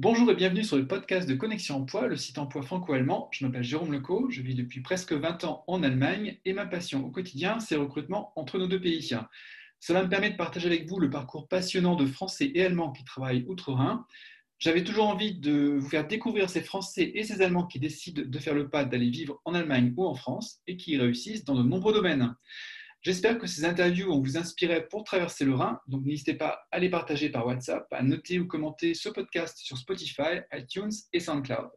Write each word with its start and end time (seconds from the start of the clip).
Bonjour 0.00 0.30
et 0.30 0.36
bienvenue 0.36 0.62
sur 0.62 0.76
le 0.76 0.86
podcast 0.86 1.28
de 1.28 1.34
Connexion 1.34 1.78
Emploi, 1.78 2.06
le 2.06 2.14
site 2.14 2.38
emploi 2.38 2.62
franco-allemand. 2.62 3.28
Je 3.32 3.44
m'appelle 3.44 3.64
Jérôme 3.64 3.90
Leco, 3.90 4.30
je 4.30 4.42
vis 4.42 4.54
depuis 4.54 4.80
presque 4.80 5.12
20 5.12 5.42
ans 5.42 5.64
en 5.66 5.82
Allemagne 5.82 6.38
et 6.44 6.52
ma 6.52 6.66
passion 6.66 7.04
au 7.04 7.10
quotidien, 7.10 7.58
c'est 7.58 7.74
le 7.74 7.80
recrutement 7.80 8.32
entre 8.36 8.58
nos 8.58 8.68
deux 8.68 8.80
pays. 8.80 9.10
Cela 9.80 10.04
me 10.04 10.08
permet 10.08 10.30
de 10.30 10.36
partager 10.36 10.68
avec 10.68 10.88
vous 10.88 11.00
le 11.00 11.10
parcours 11.10 11.48
passionnant 11.48 11.96
de 11.96 12.06
Français 12.06 12.52
et 12.54 12.64
Allemands 12.64 12.92
qui 12.92 13.02
travaillent 13.02 13.44
outre-Rhin. 13.48 14.06
J'avais 14.60 14.84
toujours 14.84 15.08
envie 15.08 15.34
de 15.34 15.78
vous 15.80 15.88
faire 15.88 16.06
découvrir 16.06 16.48
ces 16.48 16.60
Français 16.60 17.10
et 17.16 17.24
ces 17.24 17.42
Allemands 17.42 17.66
qui 17.66 17.80
décident 17.80 18.22
de 18.24 18.38
faire 18.38 18.54
le 18.54 18.70
pas 18.70 18.84
d'aller 18.84 19.10
vivre 19.10 19.40
en 19.44 19.52
Allemagne 19.52 19.94
ou 19.96 20.06
en 20.06 20.14
France 20.14 20.60
et 20.68 20.76
qui 20.76 20.96
réussissent 20.96 21.44
dans 21.44 21.56
de 21.56 21.64
nombreux 21.64 21.92
domaines. 21.92 22.36
J'espère 23.08 23.38
que 23.38 23.46
ces 23.46 23.64
interviews 23.64 24.08
vont 24.08 24.20
vous 24.20 24.36
inspirer 24.36 24.86
pour 24.86 25.02
traverser 25.02 25.46
le 25.46 25.54
Rhin. 25.54 25.80
Donc 25.86 26.04
n'hésitez 26.04 26.34
pas 26.34 26.66
à 26.70 26.78
les 26.78 26.90
partager 26.90 27.30
par 27.30 27.46
WhatsApp, 27.46 27.86
à 27.90 28.02
noter 28.02 28.38
ou 28.38 28.46
commenter 28.46 28.92
ce 28.92 29.08
podcast 29.08 29.56
sur 29.56 29.78
Spotify, 29.78 30.42
iTunes 30.52 30.92
et 31.14 31.18
SoundCloud. 31.18 31.70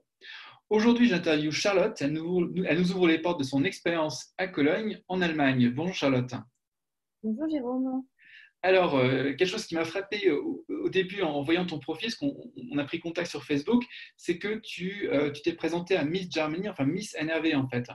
Aujourd'hui, 0.70 1.08
j'interviewe 1.08 1.52
Charlotte. 1.52 1.96
Elle 2.02 2.12
nous, 2.12 2.54
elle 2.66 2.80
nous, 2.80 2.92
ouvre 2.92 3.08
les 3.08 3.20
portes 3.20 3.40
de 3.40 3.46
son 3.46 3.64
expérience 3.64 4.34
à 4.38 4.50
Cologne, 4.50 5.02
en 5.08 5.22
Allemagne. 5.22 5.70
Bonjour 5.70 5.96
Charlotte. 5.96 6.34
Bonjour 7.24 7.50
Jérôme. 7.50 8.04
Alors, 8.62 8.98
euh, 8.98 9.34
quelque 9.34 9.46
chose 9.46 9.66
qui 9.66 9.76
m'a 9.76 9.86
frappé 9.86 10.30
au, 10.32 10.66
début 10.90 11.22
en 11.22 11.42
voyant 11.44 11.66
ton 11.66 11.80
profil, 11.80 12.10
parce 12.10 12.16
qu'on 12.16 12.78
a 12.78 12.84
pris 12.84 13.00
contact 13.00 13.30
sur 13.30 13.46
Facebook, 13.46 13.86
c'est 14.18 14.38
que 14.38 14.60
tu 14.60 15.10
euh, 15.10 15.32
t'es 15.32 15.54
présenté 15.54 15.96
à 15.96 16.04
Miss 16.04 16.30
Germany, 16.30 16.68
enfin 16.68 16.86
Miss 16.86 17.16
NRV 17.20 17.56
en 17.56 17.70
fait. 17.70 17.90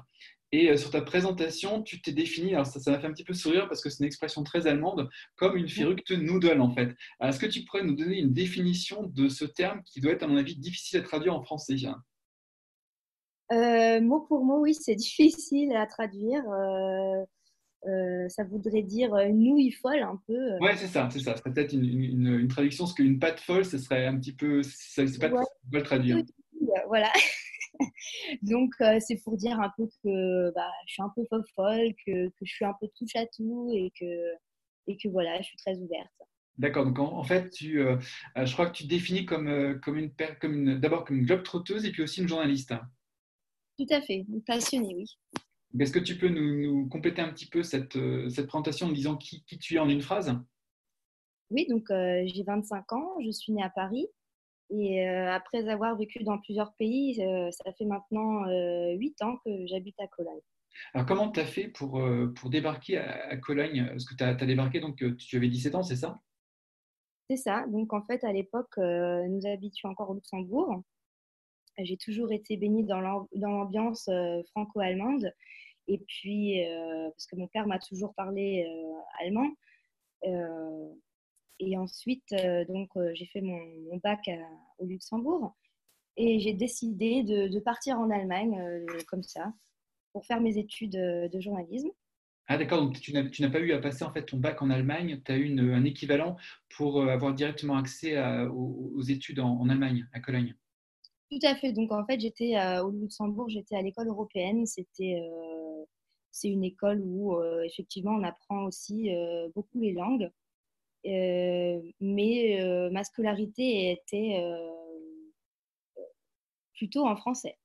Et 0.56 0.70
euh, 0.70 0.78
sur 0.78 0.90
ta 0.90 1.02
présentation, 1.02 1.82
tu 1.82 2.00
t'es 2.00 2.12
défini, 2.12 2.54
alors 2.54 2.64
ça 2.64 2.90
m'a 2.90 2.98
fait 2.98 3.06
un 3.06 3.12
petit 3.12 3.24
peu 3.24 3.34
sourire 3.34 3.68
parce 3.68 3.82
que 3.82 3.90
c'est 3.90 3.98
une 3.98 4.06
expression 4.06 4.42
très 4.42 4.66
allemande, 4.66 5.10
comme 5.36 5.54
une 5.54 5.66
verrückte 5.66 6.12
Nudel 6.12 6.62
en 6.62 6.70
fait. 6.70 6.94
Est-ce 7.20 7.38
que 7.38 7.44
tu 7.44 7.62
pourrais 7.64 7.84
nous 7.84 7.94
donner 7.94 8.20
une 8.20 8.32
définition 8.32 9.02
de 9.02 9.28
ce 9.28 9.44
terme 9.44 9.82
qui 9.84 10.00
doit 10.00 10.12
être 10.12 10.22
à 10.22 10.26
mon 10.26 10.38
avis 10.38 10.56
difficile 10.56 11.00
à 11.00 11.02
traduire 11.02 11.34
en 11.34 11.42
français 11.42 11.76
euh, 13.52 14.00
Mot 14.00 14.20
pour 14.20 14.46
mot, 14.46 14.62
oui, 14.62 14.72
c'est 14.72 14.94
difficile 14.94 15.76
à 15.76 15.84
traduire. 15.86 16.42
Euh, 16.48 18.28
ça 18.30 18.42
voudrait 18.44 18.82
dire 18.82 19.14
une 19.14 19.40
nouille 19.40 19.72
folle 19.72 20.02
un 20.02 20.18
peu. 20.26 20.58
Ouais, 20.60 20.74
c'est 20.78 20.86
ça, 20.86 21.10
c'est 21.12 21.20
ça. 21.20 21.34
Ce 21.36 21.42
serait 21.42 21.52
peut-être 21.52 21.74
une, 21.74 22.48
traduction, 22.48 22.84
parce 22.84 22.94
qu'une 22.94 23.18
pâte 23.18 23.40
folle, 23.40 23.66
ce 23.66 23.76
serait 23.76 24.06
un 24.06 24.18
petit 24.18 24.32
peu. 24.32 24.62
C'est 24.62 25.18
pas 25.20 25.28
ouais. 25.28 25.44
le 25.70 25.82
traduire. 25.82 26.22
Voilà. 26.88 27.12
Donc, 28.42 28.72
euh, 28.80 28.98
c'est 29.00 29.16
pour 29.22 29.36
dire 29.36 29.60
un 29.60 29.70
peu 29.76 29.86
que 30.02 30.52
bah, 30.54 30.70
je 30.86 30.94
suis 30.94 31.02
un 31.02 31.12
peu 31.14 31.24
folle, 31.54 31.94
que, 32.06 32.28
que, 32.28 32.44
je 32.44 32.52
suis 32.52 32.64
un 32.64 32.74
peu 32.80 32.88
touche 32.96 33.16
à 33.16 33.26
tout 33.26 33.70
et 33.74 33.92
que, 33.98 34.04
et 34.86 34.96
que 34.96 35.08
voilà, 35.08 35.36
je 35.38 35.44
suis 35.44 35.56
très 35.56 35.76
ouverte. 35.78 36.12
D'accord, 36.58 36.86
donc 36.86 36.98
en, 36.98 37.22
fait, 37.22 37.50
tu, 37.50 37.80
euh, 37.80 37.96
euh, 38.38 38.46
je 38.46 38.52
crois 38.54 38.70
que 38.70 38.76
tu 38.76 38.84
te 38.84 38.88
définis 38.88 39.26
comme, 39.26 39.78
comme 39.82 39.98
une, 39.98 40.10
comme 40.40 40.54
une 40.54 40.78
d'abord 40.78 41.04
comme 41.04 41.18
une 41.18 41.26
globe 41.26 41.42
trotteuse 41.42 41.84
et 41.84 41.92
puis 41.92 42.02
aussi 42.02 42.22
une 42.22 42.28
journaliste. 42.28 42.72
Tout 43.78 43.86
à 43.90 44.00
fait, 44.00 44.24
passionnée, 44.46 44.94
oui. 44.94 45.04
Est-ce 45.78 45.92
que 45.92 45.98
tu 45.98 46.16
peux 46.16 46.28
nous, 46.28 46.62
nous, 46.62 46.88
compléter 46.88 47.20
un 47.20 47.30
petit 47.30 47.46
peu 47.46 47.62
cette, 47.62 47.98
cette 48.30 48.46
présentation 48.46 48.86
en 48.86 48.92
disant 48.92 49.16
qui, 49.16 49.44
qui, 49.44 49.58
tu 49.58 49.74
es 49.74 49.78
en 49.78 49.90
une 49.90 50.00
phrase? 50.00 50.34
Oui, 51.50 51.66
donc 51.68 51.84
j'ai 51.90 52.42
25 52.46 52.92
ans, 52.94 53.16
je 53.22 53.30
suis 53.30 53.52
née 53.52 53.62
à 53.62 53.68
Paris. 53.68 54.06
Et 54.70 55.06
euh, 55.06 55.32
après 55.32 55.68
avoir 55.68 55.96
vécu 55.96 56.24
dans 56.24 56.38
plusieurs 56.38 56.74
pays, 56.74 57.22
euh, 57.22 57.50
ça 57.52 57.72
fait 57.72 57.84
maintenant 57.84 58.46
euh, 58.48 58.94
huit 58.94 59.20
ans 59.22 59.36
que 59.44 59.66
j'habite 59.66 59.98
à 60.00 60.08
Cologne. 60.08 60.40
Alors, 60.92 61.06
comment 61.06 61.30
tu 61.30 61.40
as 61.40 61.46
fait 61.46 61.68
pour, 61.68 62.02
pour 62.34 62.50
débarquer 62.50 62.98
à, 62.98 63.36
Cologne? 63.38 63.86
Parce 63.88 64.04
que 64.04 64.14
tu 64.14 64.22
as, 64.22 64.34
débarqué, 64.34 64.80
donc 64.80 65.02
tu 65.16 65.36
avais 65.36 65.48
17 65.48 65.74
ans, 65.74 65.82
c'est 65.82 65.96
ça? 65.96 66.20
C'est 67.30 67.38
ça. 67.38 67.64
Donc, 67.68 67.94
en 67.94 68.02
fait, 68.02 68.22
à 68.24 68.32
l'époque, 68.32 68.76
nous 68.76 69.46
habitions 69.46 69.88
encore 69.88 70.10
au 70.10 70.14
Luxembourg. 70.14 70.82
J'ai 71.78 71.96
toujours 71.96 72.30
été 72.30 72.58
baignée 72.58 72.82
dans 72.82 73.00
l'ambiance 73.32 74.10
franco-allemande. 74.50 75.32
Et 75.88 75.96
puis, 75.96 76.60
parce 77.10 77.26
que 77.26 77.36
mon 77.36 77.48
père 77.48 77.66
m'a 77.66 77.78
toujours 77.78 78.14
parlé 78.14 78.66
allemand. 79.20 79.48
Et 81.58 81.76
ensuite, 81.76 82.32
euh, 82.32 82.64
donc, 82.66 82.90
euh, 82.96 83.10
j'ai 83.14 83.26
fait 83.26 83.40
mon, 83.40 83.96
bac 84.02 84.30
au 84.78 84.84
Luxembourg 84.84 85.56
et 86.16 86.38
j'ai 86.38 86.52
décidé 86.52 87.22
de, 87.22 87.58
partir 87.60 87.98
en 87.98 88.10
Allemagne 88.10 88.58
euh, 88.58 88.86
comme 89.08 89.22
ça 89.22 89.52
pour 90.12 90.26
faire 90.26 90.40
mes 90.40 90.58
études 90.58 90.92
de 90.92 91.40
journalisme. 91.40 91.90
Ah 92.48 92.56
d'accord, 92.56 92.80
donc 92.80 93.00
tu 93.00 93.12
n'as 93.12 93.50
pas 93.50 93.58
eu 93.58 93.72
à 93.72 93.80
passer 93.80 94.04
en 94.04 94.12
fait 94.12 94.24
ton 94.24 94.36
bac 94.36 94.62
en 94.62 94.70
Allemagne, 94.70 95.20
tu 95.24 95.32
as 95.32 95.36
eu 95.36 95.58
un 95.58 95.84
équivalent 95.84 96.36
pour 96.76 97.02
avoir 97.02 97.34
directement 97.34 97.76
accès 97.76 98.16
aux, 98.46 99.02
études 99.02 99.40
en, 99.40 99.68
Allemagne, 99.68 100.06
à 100.12 100.20
Cologne. 100.20 100.54
Tout 101.30 101.40
à 101.42 101.56
fait, 101.56 101.72
donc 101.72 101.90
en 101.90 102.06
fait 102.06 102.20
j'étais 102.20 102.54
au 102.80 102.90
Luxembourg, 102.92 103.48
j'étais 103.48 103.74
à 103.74 103.82
l'école 103.82 104.06
européenne, 104.06 104.64
c'était 104.64 105.20
c'est 106.30 106.48
une 106.48 106.62
école 106.62 107.02
où 107.04 107.36
effectivement 107.64 108.12
on 108.12 108.22
apprend 108.22 108.64
aussi 108.64 109.10
beaucoup 109.54 109.80
les 109.80 109.92
langues. 109.92 110.30
Euh, 111.06 111.80
mais 112.00 112.60
euh, 112.60 112.90
ma 112.90 113.04
scolarité 113.04 113.92
était 113.92 114.40
euh, 114.40 116.02
plutôt 116.74 117.06
en 117.06 117.16
français. 117.16 117.56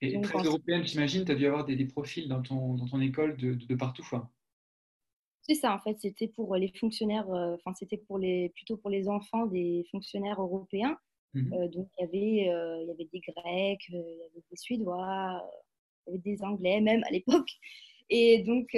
Et 0.00 0.20
très 0.20 0.42
européenne, 0.44 0.84
j'imagine, 0.84 1.24
tu 1.24 1.32
as 1.32 1.34
dû 1.34 1.46
avoir 1.46 1.64
des, 1.64 1.84
profils 1.84 2.28
dans 2.28 2.40
ton, 2.40 2.74
dans 2.74 2.86
ton 2.86 3.00
école 3.00 3.36
de, 3.36 3.54
de, 3.54 3.74
partout. 3.74 4.06
C'est 5.42 5.56
ça, 5.56 5.74
en 5.74 5.80
fait, 5.80 5.98
c'était 6.00 6.28
pour 6.28 6.54
les 6.54 6.72
fonctionnaires, 6.78 7.28
enfin, 7.28 7.74
c'était 7.74 7.96
pour 7.96 8.16
les, 8.16 8.50
plutôt 8.50 8.76
pour 8.76 8.90
les 8.90 9.08
enfants 9.08 9.46
des 9.46 9.84
fonctionnaires 9.90 10.40
européens. 10.40 10.96
Mmh 11.34 11.68
donc, 11.68 11.88
il 11.98 12.00
y, 12.00 12.04
avait, 12.04 12.82
il 12.82 12.86
y 12.86 12.90
avait 12.90 13.08
des 13.12 13.20
Grecs, 13.20 13.88
il 13.88 13.94
y 13.94 13.98
avait 13.98 14.44
des 14.50 14.56
Suédois, 14.56 15.42
il 16.06 16.10
y 16.10 16.14
avait 16.14 16.22
des 16.22 16.42
Anglais, 16.44 16.80
même 16.80 17.02
à 17.04 17.10
l'époque. 17.10 17.50
Et 18.08 18.44
donc, 18.44 18.68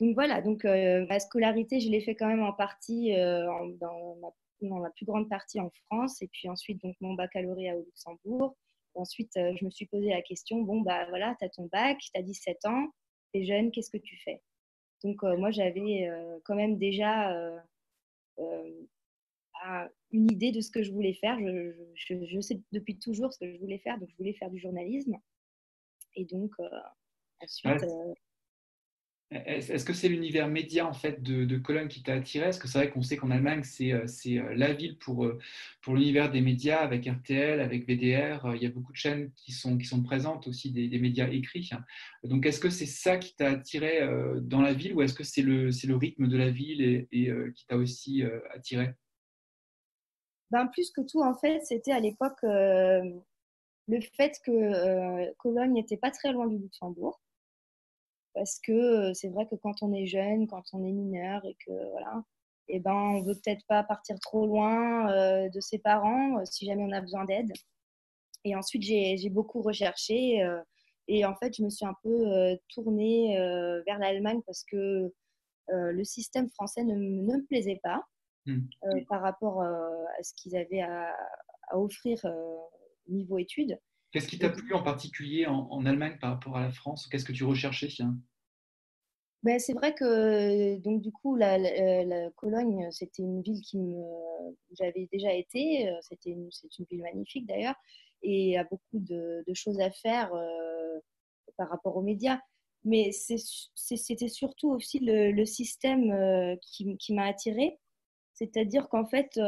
donc 0.00 0.14
voilà, 0.14 0.40
donc 0.40 0.64
euh, 0.64 1.04
ma 1.08 1.20
scolarité, 1.20 1.78
je 1.78 1.90
l'ai 1.90 2.00
fait 2.00 2.14
quand 2.14 2.26
même 2.26 2.42
en 2.42 2.54
partie 2.54 3.14
euh, 3.14 3.44
dans, 3.78 4.16
la 4.62 4.90
plus 4.90 5.04
grande 5.04 5.28
partie 5.28 5.60
en 5.60 5.70
France, 5.86 6.22
et 6.22 6.28
puis 6.28 6.48
ensuite 6.48 6.82
donc 6.82 6.96
mon 7.00 7.14
baccalauréat 7.14 7.76
au 7.76 7.82
Luxembourg. 7.82 8.56
ensuite, 8.94 9.36
euh, 9.36 9.54
je 9.58 9.64
me 9.64 9.70
suis 9.70 9.86
posé 9.86 10.08
la 10.08 10.22
question 10.22 10.62
bon 10.62 10.80
bah 10.80 11.06
voilà, 11.10 11.36
tu 11.38 11.44
as 11.44 11.50
ton 11.50 11.66
bac, 11.70 11.98
tu 11.98 12.10
as 12.18 12.22
17 12.22 12.64
ans, 12.64 12.88
tu 13.32 13.40
es 13.40 13.44
jeune, 13.44 13.70
qu'est-ce 13.70 13.90
que 13.90 13.98
tu 13.98 14.16
fais? 14.24 14.40
Donc 15.04 15.22
moi, 15.22 15.50
j'avais 15.50 16.10
quand 16.44 16.54
même 16.54 16.76
déjà 16.76 17.34
une 20.10 20.30
idée 20.30 20.52
de 20.52 20.60
ce 20.60 20.70
que 20.70 20.82
je 20.82 20.92
voulais 20.92 21.14
faire. 21.14 21.38
Je, 21.40 22.26
je, 22.26 22.40
sais 22.40 22.60
depuis 22.72 22.98
toujours 22.98 23.32
ce 23.32 23.38
que 23.38 23.50
je 23.50 23.58
voulais 23.58 23.78
faire, 23.78 23.98
donc 23.98 24.10
je 24.10 24.16
voulais 24.16 24.34
faire 24.34 24.50
du 24.50 24.58
journalisme. 24.58 25.16
Et 26.16 26.26
donc 26.26 26.52
ensuite. 27.42 27.82
Est-ce 29.30 29.84
que 29.84 29.92
c'est 29.92 30.08
l'univers 30.08 30.48
média 30.48 30.84
en 30.84 30.92
fait 30.92 31.22
de, 31.22 31.56
Cologne 31.56 31.86
qui 31.86 32.02
t'a 32.02 32.14
attiré? 32.14 32.46
Parce 32.46 32.58
que 32.58 32.66
c'est 32.66 32.78
vrai 32.78 32.90
qu'on 32.90 33.02
sait 33.02 33.16
qu'en 33.16 33.30
Allemagne 33.30 33.62
c'est 33.62 33.92
euh, 33.92 34.06
euh, 34.26 34.54
la 34.56 34.72
ville 34.72 34.98
pour, 34.98 35.24
euh, 35.24 35.38
pour 35.82 35.94
l'univers 35.94 36.32
des 36.32 36.40
médias 36.40 36.78
avec 36.78 37.06
RTL, 37.06 37.60
avec 37.60 37.86
VDR. 37.86 38.56
Il 38.56 38.62
y 38.62 38.66
a 38.66 38.70
beaucoup 38.70 38.90
de 38.90 38.96
chaînes 38.96 39.30
qui 39.36 39.52
sont, 39.52 39.78
qui 39.78 39.84
sont 39.84 40.02
présentes 40.02 40.48
aussi 40.48 40.72
des, 40.72 40.98
médias 40.98 41.28
écrits. 41.28 41.70
Donc 42.24 42.44
est-ce 42.44 42.58
que 42.58 42.70
c'est 42.70 42.86
ça 42.86 43.18
qui 43.18 43.36
t'a 43.36 43.50
attiré 43.50 44.00
dans 44.42 44.62
la 44.62 44.72
ville 44.72 44.94
ou 44.94 45.02
est-ce 45.02 45.14
que 45.14 45.22
c'est 45.22 45.42
le, 45.42 45.66
le 45.68 45.96
rythme 45.96 46.26
de 46.26 46.36
la 46.36 46.50
ville 46.50 46.82
et, 46.82 47.32
qui 47.54 47.66
t'a 47.66 47.76
aussi 47.76 48.24
attiré? 48.52 48.94
Ben, 50.50 50.66
Plus 50.66 50.90
que 50.90 51.02
tout 51.02 51.22
en 51.22 51.36
fait 51.36 51.60
c'était 51.64 51.92
à 51.92 52.00
l'époque 52.00 52.42
le 52.42 54.00
fait 54.16 54.40
que 54.44 55.32
Cologne 55.34 55.72
n'était 55.72 55.96
pas 55.96 56.10
très 56.10 56.32
loin 56.32 56.48
du 56.48 56.58
Luxembourg 56.58 57.20
parce 58.34 58.58
que 58.60 59.12
c'est 59.14 59.28
vrai 59.28 59.46
que 59.46 59.56
quand 59.56 59.82
on 59.82 59.92
est 59.92 60.06
jeune, 60.06 60.46
quand 60.46 60.62
on 60.72 60.84
est 60.84 60.92
mineur 60.92 61.44
et 61.44 61.56
que 61.66 61.72
voilà, 61.90 62.22
et 62.68 62.76
eh 62.76 62.80
ben 62.80 62.94
on 62.94 63.22
veut 63.22 63.34
peut-être 63.34 63.66
pas 63.66 63.82
partir 63.82 64.18
trop 64.20 64.46
loin 64.46 65.10
euh, 65.10 65.48
de 65.48 65.60
ses 65.60 65.78
parents 65.78 66.38
euh, 66.38 66.44
si 66.44 66.66
jamais 66.66 66.84
on 66.84 66.92
a 66.92 67.00
besoin 67.00 67.24
d'aide. 67.24 67.52
Et 68.44 68.54
ensuite 68.54 68.82
j'ai 68.82 69.28
beaucoup 69.28 69.60
recherché 69.60 70.40
et 71.08 71.24
en 71.26 71.34
fait 71.34 71.54
je 71.54 71.62
me 71.62 71.68
suis 71.68 71.84
un 71.84 71.94
peu 72.02 72.56
tournée 72.72 73.36
vers 73.84 73.98
l'Allemagne 73.98 74.40
parce 74.46 74.64
que 74.64 75.12
le 75.68 76.04
système 76.04 76.48
français 76.48 76.82
ne, 76.82 76.94
ne 76.94 77.22
me 77.22 77.44
plaisait 77.44 77.80
pas 77.82 78.02
mmh. 78.46 78.60
par 79.10 79.20
rapport 79.20 79.60
à 79.60 80.22
ce 80.22 80.32
qu'ils 80.36 80.56
avaient 80.56 80.80
à, 80.80 81.14
à 81.68 81.78
offrir 81.78 82.24
niveau 83.08 83.36
études. 83.36 83.78
Qu'est-ce 84.10 84.28
qui 84.28 84.38
t'a 84.38 84.50
plu 84.50 84.74
en 84.74 84.82
particulier 84.82 85.46
en, 85.46 85.86
Allemagne 85.86 86.18
par 86.20 86.30
rapport 86.30 86.56
à 86.56 86.60
la 86.60 86.72
France? 86.72 87.06
Qu'est-ce 87.08 87.24
que 87.24 87.32
tu 87.32 87.44
recherchais 87.44 87.88
ben, 89.42 89.58
c'est 89.58 89.72
vrai 89.72 89.94
que 89.94 90.76
donc 90.80 91.00
du 91.00 91.10
coup 91.12 91.34
la, 91.34 91.56
la, 91.56 92.30
Cologne 92.32 92.86
c'était 92.90 93.22
une 93.22 93.40
ville 93.40 93.62
qui 93.62 93.78
me 93.78 93.96
j'avais 94.72 95.08
déjà 95.10 95.32
été 95.32 95.88
euh, 95.88 95.96
c'était 96.02 96.36
c'est 96.50 96.78
une 96.78 96.84
ville 96.90 97.00
magnifique 97.00 97.46
d'ailleurs 97.46 97.74
et 98.22 98.46
il 98.46 98.50
y 98.50 98.56
a 98.56 98.64
beaucoup 98.64 98.98
de, 98.98 99.44
choses 99.54 99.80
à 99.80 99.90
faire 99.90 100.32
euh, 100.34 100.98
par 101.56 101.68
rapport 101.68 101.96
aux 101.96 102.02
médias. 102.02 102.40
Mais 102.84 103.10
c'était 103.12 104.28
surtout 104.28 104.70
aussi 104.70 105.00
le, 105.00 105.44
système 105.44 106.10
euh, 106.10 106.56
qui, 106.62 106.96
qui 106.96 107.14
m'a 107.14 107.26
attirée. 107.26 107.78
C'est-à-dire 108.32 108.88
qu'en 108.88 109.06
fait 109.06 109.38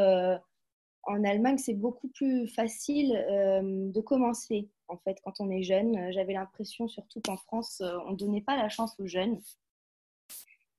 en 1.04 1.25
Allemagne, 1.25 1.58
c'est 1.58 1.75
beaucoup 1.75 2.08
plus 2.08 2.46
facile 2.46 3.10
de 3.10 4.00
commencer, 4.00 4.69
en 4.88 4.96
fait, 4.99 5.19
quand 5.25 5.40
on 5.40 5.50
est 5.50 5.62
jeune. 5.62 6.12
J'avais 6.12 6.34
l'impression, 6.34 6.88
surtout 6.88 7.20
qu'en 7.20 7.37
France, 7.37 7.82
on 8.06 8.12
ne 8.12 8.16
donnait 8.16 8.43
pas 8.43 8.56
la 8.56 8.69
chance 8.69 8.94
aux 8.99 9.06
jeunes. 9.06 9.40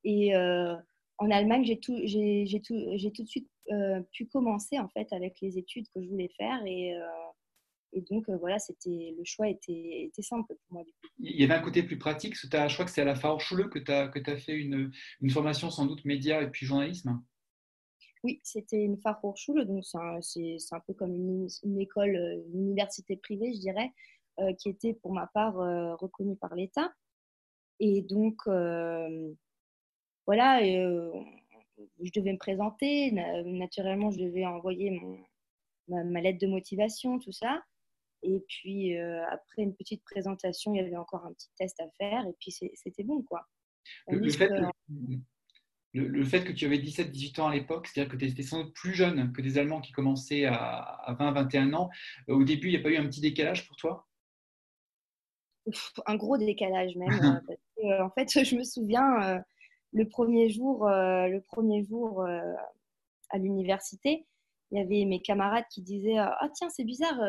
Et 0.03 0.35
en 0.35 1.31
Allemagne, 1.31 1.65
j'ai 1.65 1.79
tout, 1.79 1.99
j'ai, 2.05 2.61
tout, 2.65 2.75
tout 3.13 3.23
de 3.23 3.27
suite 3.27 3.49
pu 4.11 4.25
commencer, 4.27 4.79
en 4.79 4.87
fait, 4.87 5.11
avec 5.11 5.39
les 5.41 5.57
études 5.57 5.87
que 5.93 6.01
je 6.01 6.07
voulais 6.07 6.31
faire. 6.37 6.65
Et, 6.65 6.93
donc, 8.09 8.29
voilà, 8.39 8.59
c'était, 8.59 9.13
le 9.17 9.23
choix 9.25 9.49
était, 9.49 10.09
simple 10.19 10.55
pour 10.55 10.73
moi. 10.73 10.83
Il 11.19 11.39
y 11.39 11.43
avait 11.43 11.53
un 11.53 11.61
côté 11.61 11.83
plus 11.83 11.97
pratique. 11.97 12.35
je 12.35 12.47
crois 12.47 12.85
que 12.85 12.91
c'est 12.91 13.01
à 13.01 13.05
la 13.05 13.15
Fachhochschule 13.15 13.69
que 13.69 13.79
tu 13.79 13.91
as 13.91 14.37
fait 14.37 14.55
une, 14.55 14.91
une 15.21 15.29
formation, 15.29 15.69
sans 15.69 15.85
doute, 15.85 16.05
média 16.05 16.41
et 16.41 16.49
puis 16.49 16.65
journalisme. 16.65 17.21
Oui, 18.23 18.39
c'était 18.41 18.81
une 18.81 18.97
Fachhochschule, 18.97 19.65
donc 19.65 19.83
c'est 19.83 19.97
un, 20.71 20.79
peu 20.87 20.93
comme 20.93 21.13
une, 21.13 21.79
école, 21.79 22.15
euh, 22.15 22.41
une 22.53 22.67
université 22.67 23.17
privée, 23.17 23.53
je 23.53 23.59
dirais, 23.59 23.91
euh, 24.39 24.53
qui 24.53 24.69
était 24.69 24.93
pour 24.93 25.11
ma 25.11 25.27
part 25.27 25.59
euh, 25.59 25.93
reconnue 25.95 26.37
par 26.37 26.55
l'État. 26.55 26.93
Et 27.81 28.01
donc, 28.01 28.37
voilà, 30.25 30.63
je 30.63 32.11
devais 32.15 32.31
me 32.31 32.37
présenter. 32.37 33.11
Naturellement, 33.11 34.09
je 34.09 34.19
devais 34.19 34.45
envoyer 34.45 34.91
mon, 34.91 35.19
ma, 36.05 36.21
lettre 36.21 36.39
de 36.39 36.47
motivation, 36.47 37.19
tout 37.19 37.33
ça. 37.33 37.61
Et 38.21 38.39
puis, 38.47 38.97
après 38.97 39.63
une 39.63 39.75
petite 39.75 40.01
présentation, 40.03 40.73
il 40.73 40.77
y 40.77 40.79
avait 40.79 40.95
encore 40.95 41.25
un 41.25 41.33
petit 41.33 41.49
test 41.57 41.77
à 41.81 41.89
faire. 41.97 42.25
Et 42.25 42.33
puis, 42.39 42.51
c'était 42.51 43.03
bon, 43.03 43.21
quoi. 43.23 43.45
Le, 44.07 44.29
fait 44.29 44.49
le, 45.94 46.24
fait 46.25 46.44
que 46.44 46.51
tu 46.51 46.66
avais 46.66 46.78
17-18 46.78 47.42
ans 47.42 47.48
à 47.48 47.54
l'époque, 47.54 47.88
c'est-à-dire 47.88 48.12
que 48.12 48.18
tu 48.18 48.25
étais 48.25 48.44
sans 48.44 48.63
doute 48.63 48.74
plus 48.74 48.94
jeune 48.94 49.31
que 49.31 49.42
des 49.42 49.57
Allemands 49.57 49.81
qui 49.81 49.92
commençaient 49.92 50.45
à, 50.45 51.16
20-21 51.19 51.74
ans, 51.75 51.90
euh, 52.30 52.34
au 52.34 52.44
début, 52.44 52.68
il 52.68 52.72
n'y 52.72 52.78
a 52.78 52.81
pas 52.81 52.90
eu 52.90 52.98
un 52.98 53.06
petit 53.06 53.22
décalage 53.22 53.68
pour 53.68 53.78
toi? 53.78 54.07
Un 56.06 56.16
gros 56.16 56.38
décalage 56.38 56.95
même. 56.95 57.42
Euh, 57.80 57.88
euh, 57.90 58.04
en 58.04 58.10
fait, 58.12 58.44
je 58.45 58.56
me 58.56 58.63
souviens, 58.63 59.44
le 59.92 60.07
premier 60.07 60.50
jour, 60.50 60.88
le 60.88 61.40
premier 61.40 61.84
jour 61.84 62.24
à 62.24 63.38
l'université, 63.38 64.25
il 64.72 64.78
y 64.78 64.81
avait 64.81 65.04
mes 65.06 65.22
camarades 65.22 65.66
qui 65.69 65.81
disaient 65.81 66.18
Ah, 66.18 66.50
tiens, 66.54 66.69
c'est 66.69 66.86
bizarre, 66.86 67.19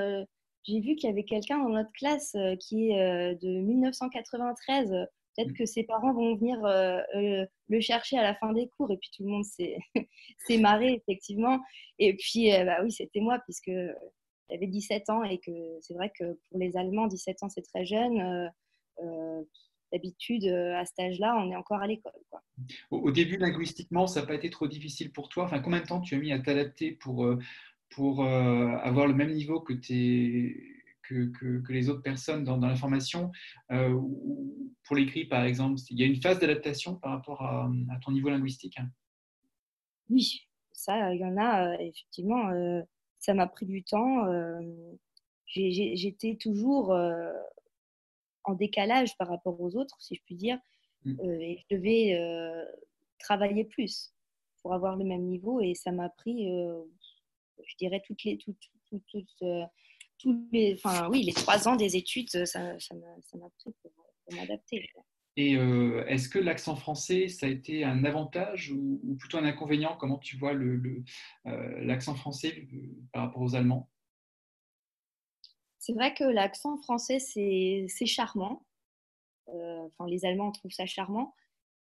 j'ai 0.63 0.81
vu 0.81 0.95
qu'il 0.95 1.09
y 1.09 1.13
avait 1.13 1.25
quelqu'un 1.25 1.59
dans 1.59 1.71
notre 1.71 1.91
classe 1.93 2.37
qui 2.61 2.91
est 2.91 3.35
de 3.43 3.61
1993 3.63 5.09
Peut-être 5.37 5.51
mm. 5.51 5.55
que 5.55 5.67
ses 5.67 5.85
parents 5.85 6.13
vont 6.13 6.37
venir 6.37 6.65
euh, 6.65 7.01
euh, 7.15 7.47
le 7.69 7.81
chercher 7.81 8.19
à 8.19 8.23
la 8.23 8.35
fin 8.35 8.53
des 8.53 8.69
cours 8.69 8.91
et 8.91 8.97
puis 8.97 9.11
tout 9.17 9.25
le 9.25 9.31
monde 9.31 9.45
s'est 9.45 9.79
marré, 10.59 10.95
effectivement. 10.95 11.61
Et 11.99 12.15
puis, 12.15 12.53
euh, 12.53 12.65
bah 12.65 12.79
oui, 12.83 12.93
c'était 12.93 13.21
moi, 13.21 13.39
puisque 13.45 13.73
j'avais 14.51 14.67
17 14.67 15.11
ans 15.11 15.25
et 15.25 15.39
que 15.39 15.51
c'est 15.81 15.95
vrai 15.95 16.13
que 16.19 16.39
pour 16.49 16.59
les 16.59 16.77
Allemands, 16.77 17.07
17 17.07 17.43
ans, 17.43 17.49
c'est 17.49 17.63
très 17.63 17.85
jeune. 17.85 18.51
D'habitude, 19.93 20.47
à 20.47 20.85
cet 20.85 20.99
âge-là, 20.99 21.37
on 21.39 21.53
est 21.53 21.57
encore 21.57 21.81
à 21.81 21.87
l'école. 21.87 22.13
Au, 22.91 22.99
au, 22.99 23.11
début, 23.13 23.37
linguistiquement, 23.37 24.09
ça 24.09 24.21
n'a 24.21 24.27
pas 24.27 24.35
été 24.35 24.51
trop 24.51 24.67
difficile 24.67 25.13
pour 25.13 25.29
toi 25.29 25.45
enfin, 25.45 25.61
Combien 25.61 25.81
de 25.81 25.87
temps 25.87 26.01
tu 26.01 26.17
as 26.17 26.19
mis 26.19 26.33
à 26.33 26.41
t'adapter 26.41 26.91
pour, 26.91 27.25
pour 27.91 28.25
avoir 28.25 29.07
le 29.07 29.15
même 29.15 29.33
niveau 29.33 29.61
que 29.61 29.73
tes 29.73 30.74
que, 31.09 31.73
les 31.73 31.89
autres 31.89 32.03
personnes 32.03 32.45
dans, 32.45 32.59
la 32.59 32.77
formation 32.77 33.31
euh, 33.73 33.99
Pour 34.85 34.97
l'écrit, 34.97 35.27
par 35.27 35.45
exemple, 35.45 35.81
il 35.91 35.99
y 35.99 36.03
a 36.03 36.07
une 36.07 36.21
phase 36.21 36.39
d'adaptation 36.39 36.97
par 36.97 37.13
rapport 37.13 37.43
à, 37.43 37.71
ton 38.03 38.13
niveau 38.13 38.31
linguistique 38.31 38.79
Oui, 40.09 40.47
ça, 40.73 41.15
il 41.15 41.21
y 41.21 41.25
en 41.25 41.37
a, 41.37 41.69
euh, 41.69 41.77
effectivement. 41.81 42.51
Euh, 42.51 42.83
ça 43.19 43.35
m'a 43.35 43.47
pris 43.47 43.67
du 43.67 43.83
temps. 43.83 44.27
J'étais 45.47 46.37
toujours 46.37 46.91
en 48.45 48.55
décalage 48.55 49.17
par 49.17 49.29
rapport 49.29 49.59
aux 49.61 49.77
autres, 49.77 49.97
si 50.01 50.15
je 50.15 50.21
puis 50.27 50.35
dire. 50.35 50.59
Mm. 51.07 51.41
et 51.41 51.59
je 51.59 51.77
devais 51.77 52.67
travailler 53.19 53.65
plus 53.65 54.13
pour 54.61 54.75
avoir 54.75 54.97
le 54.97 55.05
même 55.05 55.23
niveau. 55.23 55.61
Et 55.61 55.75
ça 55.75 55.91
m'a 55.91 56.11
pris, 56.11 56.47
je 56.47 57.77
dirais, 57.79 58.03
toutes 58.07 58.25
les, 58.25 58.37
toutes, 58.37 58.59
toutes, 59.07 59.43
tous 60.25 60.49
les, 60.53 60.75
enfin, 60.75 61.09
oui, 61.11 61.23
les 61.23 61.35
trois 61.35 61.69
ans 61.69 61.77
des 61.77 61.97
études, 61.97 62.47
ça, 62.47 62.61
m'a 62.63 63.51
pris 63.59 63.75
pour, 63.83 63.93
m'adapter. 64.33 64.89
Et 65.37 65.57
euh, 65.57 66.05
est-ce 66.07 66.29
que 66.29 66.39
l'accent 66.39 66.77
français, 66.77 67.29
ça 67.29 67.47
a 67.47 67.49
été 67.51 67.85
un 67.85 68.05
avantage 68.05 68.71
ou, 68.71 69.17
plutôt 69.19 69.37
un 69.37 69.45
inconvénient? 69.45 69.97
Comment 69.99 70.19
tu 70.19 70.39
vois 70.39 70.55
l'accent 70.55 70.65
le, 70.65 71.05
euh, 71.47 71.85
l'accent 71.85 72.15
français 72.15 72.67
euh, 72.73 72.77
par 73.13 73.27
rapport 73.27 73.43
aux 73.43 73.55
Allemands? 73.55 73.91
C'est 75.79 75.93
vrai 75.93 76.15
que 76.15 76.25
l'accent 76.25 76.79
français, 76.79 77.19
c'est 77.19 78.07
charmant. 78.07 78.65
enfin, 79.47 80.07
les 80.07 80.25
Allemands 80.25 80.53
trouvent 80.53 80.73
ça 80.73 80.87
charmant. 80.87 81.35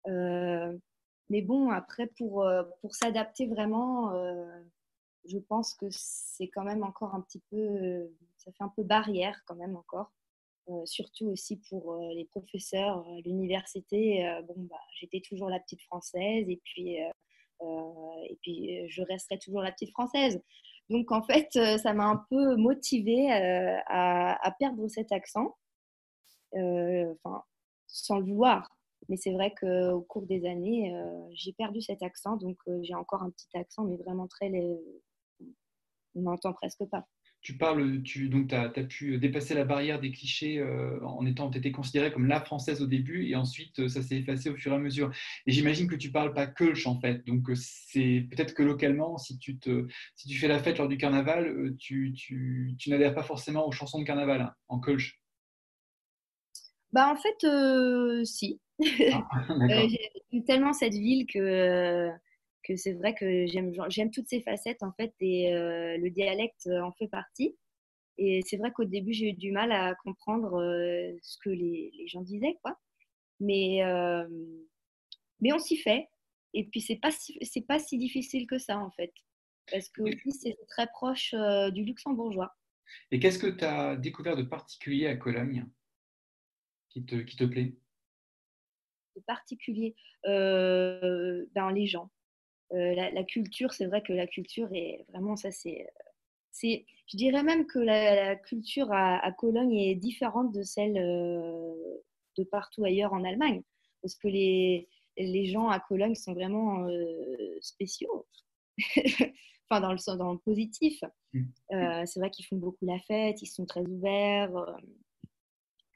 mais 0.06 1.40
bon, 1.40 1.70
après, 1.70 2.08
pour, 2.18 2.46
pour 2.82 2.94
s'adapter 2.94 3.46
vraiment, 3.46 4.12
je 5.26 5.38
pense 5.38 5.74
que 5.74 5.86
c'est 5.90 6.48
quand 6.48 6.64
même 6.64 6.82
encore 6.82 7.14
un 7.14 7.22
petit 7.22 7.42
peu, 7.50 8.10
ça 8.44 8.52
fait 8.52 8.64
un 8.64 8.72
peu 8.76 8.82
barrière 8.82 9.40
quand 9.46 9.56
même 9.56 9.76
encore. 9.76 10.12
Euh, 10.70 10.86
surtout 10.86 11.26
aussi 11.26 11.60
pour 11.68 11.92
euh, 11.92 12.08
les 12.14 12.24
professeurs 12.24 13.06
à 13.06 13.20
l'université. 13.24 14.24
bon, 14.48 14.54
bah, 14.70 14.80
j'étais 14.98 15.20
toujours 15.20 15.50
la 15.50 15.60
petite 15.60 15.82
française 15.82 16.48
et 16.48 16.60
puis, 16.64 16.96
et 16.96 18.38
puis 18.42 18.88
je 18.88 19.02
resterai 19.02 19.38
toujours 19.38 19.62
la 19.62 19.72
petite 19.72 19.90
française. 19.90 20.40
Donc 20.90 21.12
en 21.12 21.22
fait, 21.22 21.48
ça 21.52 21.92
m'a 21.94 22.06
un 22.06 22.24
peu 22.30 22.56
motivée 22.56 23.30
à, 23.86 24.54
perdre 24.58 24.86
cet 24.88 25.12
accent, 25.12 25.56
enfin, 26.54 27.42
sans 27.86 28.18
le 28.18 28.26
vouloir. 28.26 28.70
Mais 29.08 29.16
c'est 29.16 29.32
vrai 29.32 29.54
qu'au 29.54 30.00
cours 30.02 30.26
des 30.26 30.46
années, 30.46 30.94
j'ai 31.32 31.52
perdu 31.52 31.80
cet 31.82 32.02
accent, 32.02 32.36
donc 32.36 32.58
j'ai 32.82 32.94
encore 32.94 33.22
un 33.22 33.30
petit 33.30 33.56
accent, 33.56 33.84
mais 33.84 33.96
vraiment 33.96 34.28
très 34.28 34.50
on 36.14 36.22
n'entend 36.22 36.52
presque 36.52 36.84
pas. 36.86 37.06
Tu 37.44 37.58
parles, 37.58 38.02
tu 38.02 38.30
donc 38.30 38.54
as, 38.54 38.72
as, 38.74 38.84
pu 38.84 39.18
dépasser 39.18 39.52
la 39.52 39.66
barrière 39.66 40.00
des 40.00 40.10
clichés 40.10 40.58
euh, 40.58 40.98
en 41.04 41.26
étant, 41.26 41.50
tu 41.50 41.58
étais 41.58 41.72
considérée 41.72 42.10
comme 42.10 42.26
la 42.26 42.40
française 42.40 42.80
au 42.80 42.86
début 42.86 43.26
et 43.28 43.36
ensuite 43.36 43.80
euh, 43.80 43.88
ça 43.88 44.00
s'est 44.00 44.16
effacé 44.16 44.48
au 44.48 44.56
fur 44.56 44.72
et 44.72 44.76
à 44.76 44.78
mesure. 44.78 45.12
Et 45.46 45.52
j'imagine 45.52 45.86
que 45.86 45.94
tu 45.94 46.10
parles 46.10 46.32
pas 46.32 46.46
Kölsch 46.46 46.86
en 46.86 46.98
fait, 46.98 47.22
donc 47.26 47.50
euh, 47.50 47.54
c'est 47.54 48.26
peut-être 48.30 48.54
que 48.54 48.62
localement, 48.62 49.18
si 49.18 49.38
tu, 49.38 49.58
te, 49.58 49.86
si 50.16 50.26
tu 50.26 50.38
fais 50.38 50.48
la 50.48 50.58
fête 50.58 50.78
lors 50.78 50.88
du 50.88 50.96
carnaval, 50.96 51.74
tu, 51.78 52.14
tu, 52.14 52.74
tu 52.78 52.88
n'adhères 52.88 53.14
pas 53.14 53.22
forcément 53.22 53.68
aux 53.68 53.72
chansons 53.72 54.00
de 54.00 54.04
carnaval 54.04 54.40
hein, 54.40 54.54
en 54.68 54.80
Kölsch. 54.80 55.20
Bah 56.94 57.12
en 57.12 57.16
fait, 57.16 58.24
si. 58.24 58.58
Ah, 59.12 59.28
J'aime 60.32 60.44
tellement 60.46 60.72
cette 60.72 60.94
ville 60.94 61.26
que 61.26 62.10
que 62.64 62.76
c'est 62.76 62.94
vrai 62.94 63.14
que 63.14 63.46
j'aime 63.46 64.10
toutes 64.10 64.28
ces 64.28 64.40
facettes 64.40 64.82
en 64.82 64.92
fait 64.92 65.14
et 65.20 65.54
euh, 65.54 65.96
le 65.98 66.10
dialecte 66.10 66.68
en 66.68 66.92
fait 66.92 67.08
partie. 67.08 67.56
Et 68.16 68.42
c'est 68.46 68.56
vrai 68.56 68.72
qu'au 68.72 68.84
début 68.84 69.12
j'ai 69.12 69.30
eu 69.30 69.32
du 69.34 69.52
mal 69.52 69.70
à 69.72 69.94
comprendre 70.02 70.60
euh, 70.60 71.12
ce 71.22 71.36
que 71.38 71.50
les, 71.50 71.92
les, 71.96 72.08
gens 72.08 72.22
disaient 72.22 72.58
quoi. 72.62 72.78
Mais 73.40 73.84
euh, 73.84 74.26
mais 75.40 75.52
on 75.52 75.58
s'y 75.58 75.76
fait. 75.76 76.08
Et 76.54 76.64
puis 76.64 76.80
c'est 76.80 76.96
pas 76.96 77.10
c'est 77.42 77.66
pas 77.66 77.78
si 77.78 77.98
difficile 77.98 78.46
que 78.46 78.58
ça 78.58 78.78
en 78.78 78.90
fait 78.92 79.12
parce 79.70 79.88
que 79.88 80.02
aussi 80.02 80.32
c'est 80.32 80.56
très 80.68 80.86
proche 80.88 81.34
du 81.72 81.84
luxembourgeois. 81.84 82.54
Et 83.10 83.18
qu'est-ce 83.18 83.38
que 83.38 83.46
tu 83.46 83.64
as 83.64 83.96
découvert 83.96 84.36
de 84.36 84.42
particulier 84.42 85.06
à 85.06 85.16
Cologne 85.16 85.66
qui 86.90 87.04
te, 87.04 87.16
qui 87.16 87.36
te 87.36 87.44
plaît? 87.44 87.74
De 89.16 89.22
particulier, 89.22 89.96
ben, 90.24 91.70
les 91.72 91.86
gens. 91.86 92.10
Euh, 92.72 92.94
la, 92.94 93.24
culture, 93.24 93.72
c'est 93.72 93.86
vrai 93.86 94.02
que 94.02 94.12
la 94.12 94.26
culture 94.26 94.68
est 94.72 95.04
vraiment 95.10 95.36
ça, 95.36 95.50
c'est. 95.50 95.86
c'est 96.50 96.86
je 97.06 97.16
dirais 97.16 97.42
même 97.42 97.66
que 97.66 97.78
la, 97.78 98.36
culture 98.36 98.90
à, 98.90 99.30
Cologne 99.32 99.74
est 99.74 99.94
différente 99.94 100.52
de 100.52 100.62
celle 100.62 100.96
euh, 100.96 101.74
de 102.38 102.44
partout 102.44 102.84
ailleurs 102.84 103.12
en 103.12 103.24
Allemagne. 103.24 103.62
Parce 104.02 104.14
que 104.16 104.28
les, 104.28 104.88
les 105.16 105.46
gens 105.46 105.68
à 105.68 105.80
Cologne 105.80 106.14
sont 106.14 106.32
vraiment 106.32 106.86
euh, 106.88 107.58
spéciaux. 107.60 108.26
enfin, 109.68 109.80
dans 109.80 109.92
le, 109.92 110.16
dans 110.16 110.32
le 110.32 110.38
positif. 110.38 111.04
Mm. 111.32 112.06
c'est 112.06 112.20
vrai 112.20 112.30
qu'ils 112.30 112.46
font 112.46 112.56
beaucoup 112.56 112.86
la 112.86 112.98
fête, 113.00 113.42
ils 113.42 113.46
sont 113.46 113.66
très 113.66 113.82
ouverts, 113.82 114.52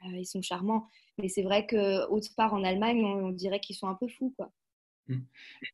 ils 0.04 0.26
sont 0.26 0.42
charmants. 0.42 0.87
Mais 1.18 1.28
c'est 1.28 1.42
vrai 1.42 1.66
qu'autre 1.66 2.34
part 2.37 2.54
en 2.54 2.62
Allemagne, 2.62 3.04
on, 3.04 3.26
on 3.26 3.30
dirait 3.30 3.60
qu'ils 3.60 3.76
sont 3.76 3.88
un 3.88 3.94
peu 3.94 4.08
fous. 4.08 4.32
Quoi. 4.37 4.52
Mmh. 5.08 5.20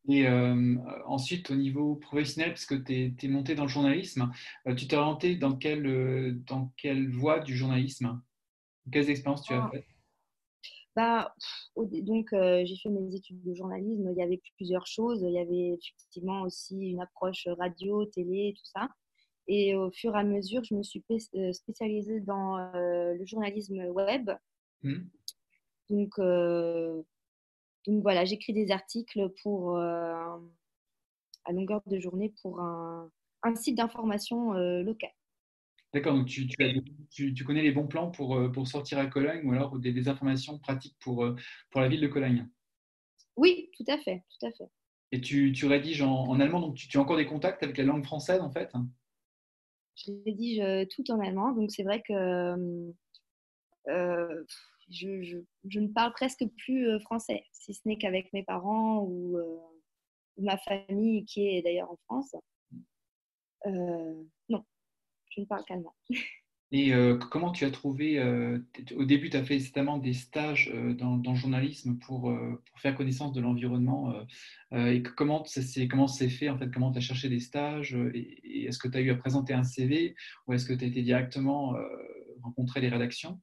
Et 0.09 0.27
euh, 0.27 0.77
ensuite, 1.05 1.51
au 1.51 1.55
niveau 1.55 1.95
professionnel, 1.95 2.51
parce 2.51 2.65
que 2.65 2.75
tu 2.75 3.15
es, 3.21 3.27
monté 3.27 3.55
dans 3.55 3.63
le 3.63 3.69
journalisme, 3.69 4.31
euh, 4.67 4.75
tu 4.75 4.87
t'es 4.87 4.95
orienté 4.95 5.35
dans 5.35 5.55
quelle, 5.55 5.85
euh, 5.85 6.31
dans 6.47 6.71
quelle 6.77 7.09
voie 7.09 7.39
du 7.39 7.55
journalisme? 7.55 8.21
Quelles 8.91 9.09
expériences 9.09 9.43
tu 9.43 9.53
as 9.53 9.63
ah. 9.63 9.69
faites? 9.71 9.85
Bah, 10.95 11.35
donc, 11.75 12.29
j'ai 12.31 12.77
fait 12.81 12.89
mes 12.89 13.13
études 13.13 13.43
de 13.43 13.53
journalisme. 13.53 14.09
Il 14.11 14.17
y 14.17 14.21
avait 14.21 14.41
plusieurs 14.55 14.87
choses. 14.87 15.21
Il 15.23 15.33
y 15.33 15.39
avait 15.39 15.77
effectivement 15.77 16.43
aussi 16.43 16.77
une 16.77 17.01
approche 17.01 17.47
radio, 17.59 18.05
télé, 18.05 18.53
tout 18.55 18.65
ça. 18.65 18.87
Et 19.47 19.75
au 19.75 19.91
fur 19.91 20.15
et 20.15 20.19
à 20.19 20.23
mesure, 20.23 20.63
je 20.63 20.73
me 20.73 20.83
suis 20.83 21.03
spécialisée 21.51 22.21
dans 22.21 22.71
le 22.73 23.25
journalisme 23.25 23.77
web. 23.87 24.31
Mmh. 24.83 25.01
Donc, 25.89 26.11
donc 27.87 28.01
voilà, 28.01 28.25
j'écris 28.25 28.53
des 28.53 28.71
articles 28.71 29.29
pour, 29.43 29.77
à 29.77 30.39
longueur 31.51 31.81
de 31.85 31.99
journée 31.99 32.33
pour 32.41 32.59
un, 32.59 33.09
un 33.43 33.55
site 33.55 33.77
d'information 33.77 34.53
local. 34.53 35.11
D'accord, 35.95 36.13
donc 36.13 36.27
tu, 36.27 36.45
tu, 37.09 37.33
tu, 37.33 37.43
connais 37.45 37.61
les 37.61 37.71
bons 37.71 37.87
plans 37.87 38.11
pour, 38.11 38.35
euh, 38.35 38.51
pour 38.51 38.67
sortir 38.67 38.97
à 38.97 39.05
Cologne 39.05 39.47
ou 39.47 39.53
alors 39.53 39.79
des, 39.79 40.09
informations 40.09 40.59
pratiques 40.59 40.97
pour, 40.99 41.23
euh, 41.23 41.37
pour 41.71 41.79
la 41.79 41.87
ville 41.87 42.01
de 42.01 42.07
Cologne? 42.07 42.49
Oui, 43.37 43.69
tout 43.77 43.85
à 43.87 43.97
fait, 43.99 44.21
tout 44.29 44.45
à 44.45 44.51
fait. 44.51 44.69
Et 45.13 45.21
tu, 45.21 45.53
tu 45.53 45.67
rédiges 45.67 46.01
en, 46.01 46.37
allemand, 46.41 46.59
donc 46.59 46.75
tu, 46.75 46.97
as 46.97 46.99
encore 46.99 47.15
des 47.15 47.25
contacts 47.25 47.63
avec 47.63 47.77
la 47.77 47.85
langue 47.85 48.03
française 48.03 48.41
en 48.41 48.51
fait? 48.51 48.73
Je 49.95 50.11
rédige 50.25 50.59
euh, 50.59 50.83
tout 50.93 51.09
en 51.11 51.21
allemand, 51.21 51.53
donc 51.53 51.71
c'est 51.71 51.83
vrai 51.83 52.03
que 52.05 52.91
je, 54.89 55.37
ne 55.79 55.87
parle 55.87 56.13
presque 56.13 56.45
plus 56.57 56.99
français, 57.01 57.43
si 57.51 57.73
ce 57.73 57.81
n'est 57.85 57.97
qu'avec 57.97 58.31
mes 58.33 58.43
parents 58.43 59.03
ou, 59.03 59.39
ma 60.37 60.57
famille 60.57 61.23
qui 61.25 61.47
est 61.47 61.61
d'ailleurs 61.61 61.91
en 61.91 61.97
France. 62.05 62.35
non, 63.65 64.63
je 65.29 65.41
ne 65.41 65.45
parle 65.45 65.63
qu'allemand. 65.65 65.95
Et 66.71 66.93
euh, 66.93 67.17
comment 67.17 67.51
tu 67.51 67.63
as 67.63 67.71
trouvé, 67.71 68.19
euh, 68.19 68.57
au 68.95 69.05
début 69.05 69.29
tu 69.29 69.37
as 69.37 69.43
fait 69.43 69.59
certainement 69.59 69.97
des 69.97 70.13
stages 70.13 70.71
euh, 70.73 70.93
dans, 70.93 71.15
le 71.17 71.35
journalisme 71.35 71.97
pour, 71.99 72.33
faire 72.77 72.95
connaissance 72.95 73.33
de 73.33 73.41
l'environnement, 73.41 74.13
et 74.71 75.01
comment 75.01 75.45
ça 75.45 75.61
s'est 75.61 76.29
fait 76.29 76.49
en 76.49 76.57
fait, 76.57 76.69
comment 76.71 76.91
tu 76.91 76.97
as 76.97 77.01
cherché 77.01 77.29
des 77.29 77.39
stages, 77.39 77.95
est-ce 78.13 78.77
que 78.77 78.87
tu 78.87 78.97
as 78.97 79.01
eu 79.01 79.09
à 79.11 79.15
présenter 79.15 79.53
un 79.53 79.63
CV, 79.63 80.15
ou 80.47 80.53
est-ce 80.53 80.65
que 80.65 80.73
tu 80.73 80.83
as 80.83 80.87
été 80.87 81.01
directement 81.01 81.75
rencontrer 82.43 82.81
les 82.81 82.89
rédactions? 82.89 83.39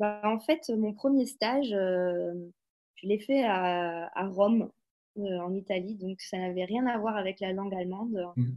Bah, 0.00 0.20
En 0.24 0.40
fait, 0.40 0.68
mon 0.70 0.92
premier 0.92 1.26
stage, 1.26 1.68
je 1.68 3.06
l'ai 3.06 3.20
fait 3.20 3.44
à, 3.44 4.10
à 4.18 4.26
Rome, 4.26 4.70
en 5.16 5.54
Italie, 5.54 5.94
donc 5.94 6.20
ça 6.20 6.38
n'avait 6.38 6.64
rien 6.64 6.86
à 6.86 6.98
voir 6.98 7.16
avec 7.16 7.38
la 7.40 7.52
langue 7.52 7.74
allemande. 7.74 8.32
Mmh. 8.36 8.52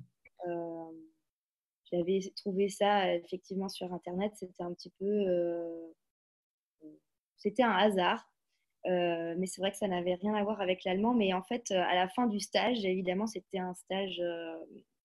J'avais 1.93 2.21
trouvé 2.35 2.69
ça 2.69 3.13
effectivement 3.13 3.69
sur 3.69 3.93
Internet. 3.93 4.31
C'était 4.35 4.63
un 4.63 4.73
petit 4.73 4.91
peu. 4.99 5.05
Euh, 5.05 5.91
c'était 7.37 7.61
un 7.61 7.71
hasard. 7.71 8.27
Euh, 8.85 9.35
mais 9.37 9.45
c'est 9.45 9.61
vrai 9.61 9.71
que 9.71 9.77
ça 9.77 9.87
n'avait 9.87 10.15
rien 10.15 10.33
à 10.33 10.43
voir 10.43 10.59
avec 10.59 10.83
l'allemand. 10.83 11.13
Mais 11.13 11.33
en 11.33 11.43
fait, 11.43 11.71
à 11.71 11.93
la 11.93 12.09
fin 12.09 12.25
du 12.25 12.39
stage, 12.39 12.83
évidemment, 12.83 13.27
c'était 13.27 13.59
un 13.59 13.75
stage 13.75 14.19
euh, 14.19 14.57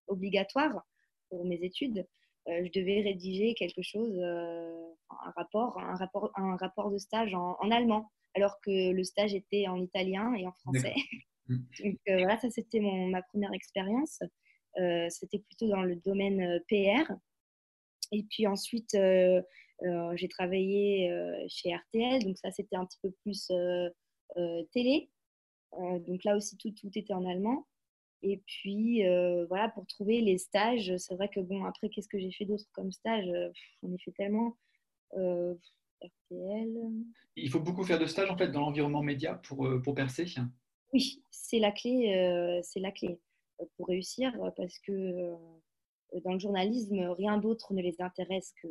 obligatoire 0.06 0.82
pour 1.28 1.44
mes 1.44 1.62
études. 1.62 2.06
Je 2.48 2.70
devais 2.72 3.02
rédiger 3.02 3.54
quelque 3.54 3.82
chose, 3.82 4.18
un 4.18 5.30
rapport, 5.36 5.78
un 5.78 5.96
rapport, 5.96 6.30
un 6.34 6.56
rapport 6.56 6.90
de 6.90 6.98
stage 6.98 7.34
en, 7.34 7.70
allemand, 7.70 8.10
alors 8.34 8.60
que 8.62 8.92
le 8.92 9.04
stage 9.04 9.34
était 9.34 9.68
en 9.68 9.80
italien 9.80 10.34
et 10.34 10.46
en 10.46 10.52
français. 10.52 10.94
Mmh. 11.48 11.56
Donc 11.84 11.98
voilà, 12.06 12.38
ça 12.38 12.50
c'était 12.50 12.80
ma 12.80 13.22
première 13.22 13.52
expérience. 13.52 14.20
Euh, 14.78 15.06
c'était 15.10 15.40
plutôt 15.40 15.68
dans 15.68 15.82
le 15.82 15.96
domaine 15.96 16.40
euh, 16.40 16.58
PR. 16.68 17.12
Et 18.12 18.24
puis 18.30 18.46
ensuite, 18.46 18.94
euh, 18.94 19.42
j'ai 20.14 20.28
travaillé 20.28 21.10
chez 21.48 21.74
RTL, 21.74 22.24
donc 22.24 22.38
ça 22.38 22.50
c'était 22.50 22.76
un 22.76 22.86
petit 22.86 22.98
peu 23.02 23.10
plus 23.22 23.52
télé. 24.72 25.10
donc 25.76 26.24
là 26.24 26.36
aussi, 26.36 26.56
tout, 26.56 26.72
tout 26.72 26.90
était 26.94 27.12
en 27.12 27.24
allemand. 27.26 27.66
Et 28.22 28.42
puis, 28.46 29.02
voilà, 29.48 29.68
pour 29.68 29.86
trouver 29.86 30.20
les 30.20 30.38
stages, 30.38 30.96
c'est 30.96 31.14
vrai 31.14 31.28
que, 31.28 31.40
bon, 31.40 31.64
après, 31.64 31.88
qu'est-ce 31.88 32.08
que 32.08 32.18
j'ai 32.18 32.32
fait 32.32 32.44
d'autre 32.44 32.64
comme 32.72 32.90
stage? 32.90 33.28
On 33.82 33.92
est 33.92 34.02
fait 34.02 34.12
tellement. 34.12 34.56
RTL. 35.14 36.74
Il 37.36 37.50
faut 37.50 37.60
beaucoup 37.60 37.84
faire 37.84 37.98
de 37.98 38.06
stages, 38.06 38.30
en 38.30 38.36
fait, 38.36 38.48
dans 38.48 38.60
l'environnement 38.60 39.02
média 39.02 39.34
pour, 39.34 39.68
pour 39.82 39.94
percer 39.94 40.26
Oui, 40.92 41.22
c'est 41.30 41.58
la 41.58 41.72
clé. 41.72 42.60
c'est 42.62 42.80
la 42.80 42.92
clé 42.92 43.20
pour 43.76 43.88
réussir 43.88 44.32
parce 44.56 44.78
que 44.80 44.92
euh, 44.92 45.36
dans 46.24 46.32
le 46.32 46.38
journalisme, 46.38 46.98
rien 47.10 47.38
d'autre 47.38 47.72
ne 47.74 47.82
les 47.82 48.00
intéresse 48.00 48.54
que, 48.62 48.68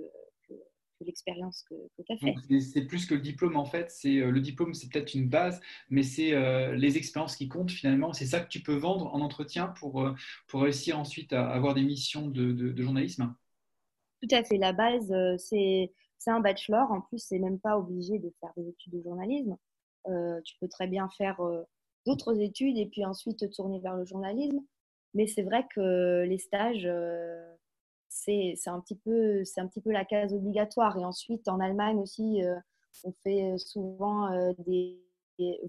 l'expérience 1.05 1.63
que, 1.69 1.75
tu 2.03 2.13
as 2.13 2.17
fait. 2.17 2.59
C'est 2.59 2.85
plus 2.85 3.05
que 3.05 3.15
le 3.15 3.21
diplôme 3.21 3.55
en 3.55 3.65
fait. 3.65 3.91
C'est 3.91 4.19
euh, 4.19 4.31
le 4.31 4.39
diplôme, 4.39 4.73
c'est 4.73 4.89
peut-être 4.89 5.13
une 5.13 5.29
base, 5.29 5.61
mais 5.89 6.03
c'est 6.03 6.33
euh, 6.33 6.75
les 6.75 6.97
expériences 6.97 7.35
qui 7.35 7.47
comptent 7.47 7.71
finalement. 7.71 8.13
C'est 8.13 8.25
ça 8.25 8.39
que 8.39 8.49
tu 8.49 8.61
peux 8.61 8.75
vendre 8.75 9.13
en 9.13 9.21
entretien 9.21 9.67
pour, 9.67 10.09
pour 10.47 10.61
réussir 10.61 10.99
ensuite 10.99 11.33
à 11.33 11.49
avoir 11.49 11.73
des 11.73 11.83
missions 11.83 12.27
de, 12.27 12.51
de, 12.51 12.81
journalisme? 12.81 13.35
Tout 14.21 14.35
à 14.35 14.43
fait. 14.43 14.57
La 14.57 14.73
base, 14.73 15.13
c'est 15.37 15.91
c'est 16.17 16.31
un 16.31 16.39
bachelor. 16.39 16.91
En 16.91 17.01
plus, 17.01 17.19
c'est 17.19 17.39
même 17.39 17.59
pas 17.59 17.77
obligé 17.77 18.17
de 18.17 18.33
faire 18.39 18.51
des 18.57 18.67
études 18.67 18.93
de 18.93 19.01
journalisme. 19.03 19.55
tu 20.43 20.55
peux 20.59 20.67
très 20.67 20.87
bien 20.87 21.07
faire 21.17 21.39
d'autres 22.05 22.39
études 22.39 22.77
et 22.77 22.87
puis 22.87 23.05
ensuite 23.05 23.37
te 23.39 23.45
tourner 23.45 23.79
vers 23.79 23.95
le 23.95 24.05
journalisme. 24.05 24.61
Mais 25.13 25.27
c'est 25.27 25.43
vrai 25.43 25.65
que 25.73 26.23
les 26.25 26.37
stages, 26.37 26.85
euh, 26.85 27.53
c'est 28.27 28.69
un, 28.69 28.79
petit 28.81 28.95
peu, 28.95 29.43
un 29.57 29.67
petit 29.67 29.81
peu 29.81 29.91
la 29.91 30.05
case 30.05 30.33
obligatoire. 30.33 30.97
Et 30.97 31.05
ensuite, 31.05 31.47
en 31.47 31.59
Allemagne 31.59 31.97
aussi, 31.97 32.43
euh, 32.43 32.55
on 33.03 33.13
fait 33.23 33.57
souvent 33.57 34.31
euh, 34.31 34.51
des, 34.65 34.99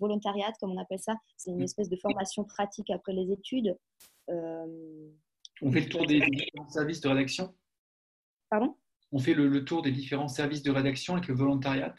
volontariats, 0.00 0.52
comme 0.60 0.72
on 0.72 0.78
appelle 0.78 0.98
ça. 0.98 1.14
C'est 1.36 1.50
une 1.50 1.58
mmh. 1.58 1.62
espèce 1.62 1.88
de 1.88 1.96
formation 1.96 2.44
pratique 2.44 2.90
après 2.90 3.12
les 3.12 3.30
études. 3.30 3.76
on 4.28 5.70
fait 5.70 5.80
le 5.80 5.88
tour 5.88 6.06
des 6.06 6.20
différents 6.20 6.70
services 6.70 7.00
de 7.00 7.08
rédaction? 7.08 7.54
Pardon? 8.50 8.74
On 9.12 9.18
fait 9.18 9.34
le, 9.34 9.64
tour 9.64 9.82
des 9.82 9.92
différents 9.92 10.28
services 10.28 10.62
de 10.62 10.70
rédaction 10.70 11.14
avec 11.14 11.28
le 11.28 11.34
volontariat? 11.34 11.94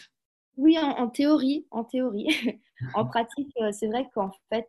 Oui, 0.58 0.78
en, 0.80 1.08
théorie. 1.10 1.68
En 1.72 1.84
théorie. 1.84 2.28
en 2.96 3.06
pratique, 3.06 3.56
c'est 3.72 3.88
vrai 3.88 4.10
qu'en 4.14 4.32
fait, 4.50 4.68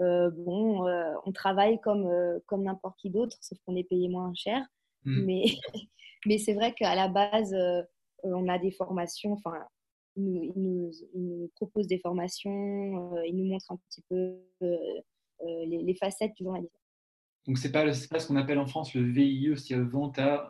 euh, 0.00 0.30
bon, 0.30 0.86
euh, 0.86 1.12
on 1.24 1.32
travaille 1.32 1.80
comme, 1.80 2.06
euh, 2.06 2.38
comme 2.46 2.64
n'importe 2.64 2.98
qui 2.98 3.10
d'autre, 3.10 3.36
sauf 3.40 3.58
qu'on 3.64 3.76
est 3.76 3.84
payé 3.84 4.08
moins 4.08 4.32
cher. 4.34 4.60
Hmm. 5.04 5.24
Mais, 5.24 5.44
mais 6.26 6.38
c'est 6.38 6.54
vrai 6.54 6.74
qu'à 6.74 6.94
la 6.94 7.08
base, 7.08 7.54
on 8.22 8.48
a 8.48 8.58
des 8.58 8.72
formations, 8.72 9.32
enfin, 9.32 9.54
ils 10.16 10.52
nous, 10.56 10.90
nous, 11.14 11.50
proposent 11.54 11.86
des 11.86 11.98
formations, 11.98 13.16
ils 13.24 13.36
nous 13.36 13.44
montrent 13.44 13.72
un 13.72 13.78
petit 13.88 14.02
peu 14.08 14.36
les, 15.42 15.96
facettes 16.00 16.34
du 16.36 16.44
journalisme. 16.44 16.74
Donc, 17.46 17.58
ce 17.58 17.66
n'est 17.66 17.72
pas, 17.72 17.84
pas, 17.84 18.20
ce 18.20 18.26
qu'on 18.26 18.36
appelle 18.36 18.58
en 18.58 18.66
France 18.66 18.94
le 18.94 19.02
VIE, 19.02 19.52
c'est-à-dire 19.56 19.86
volontariat 19.86 20.48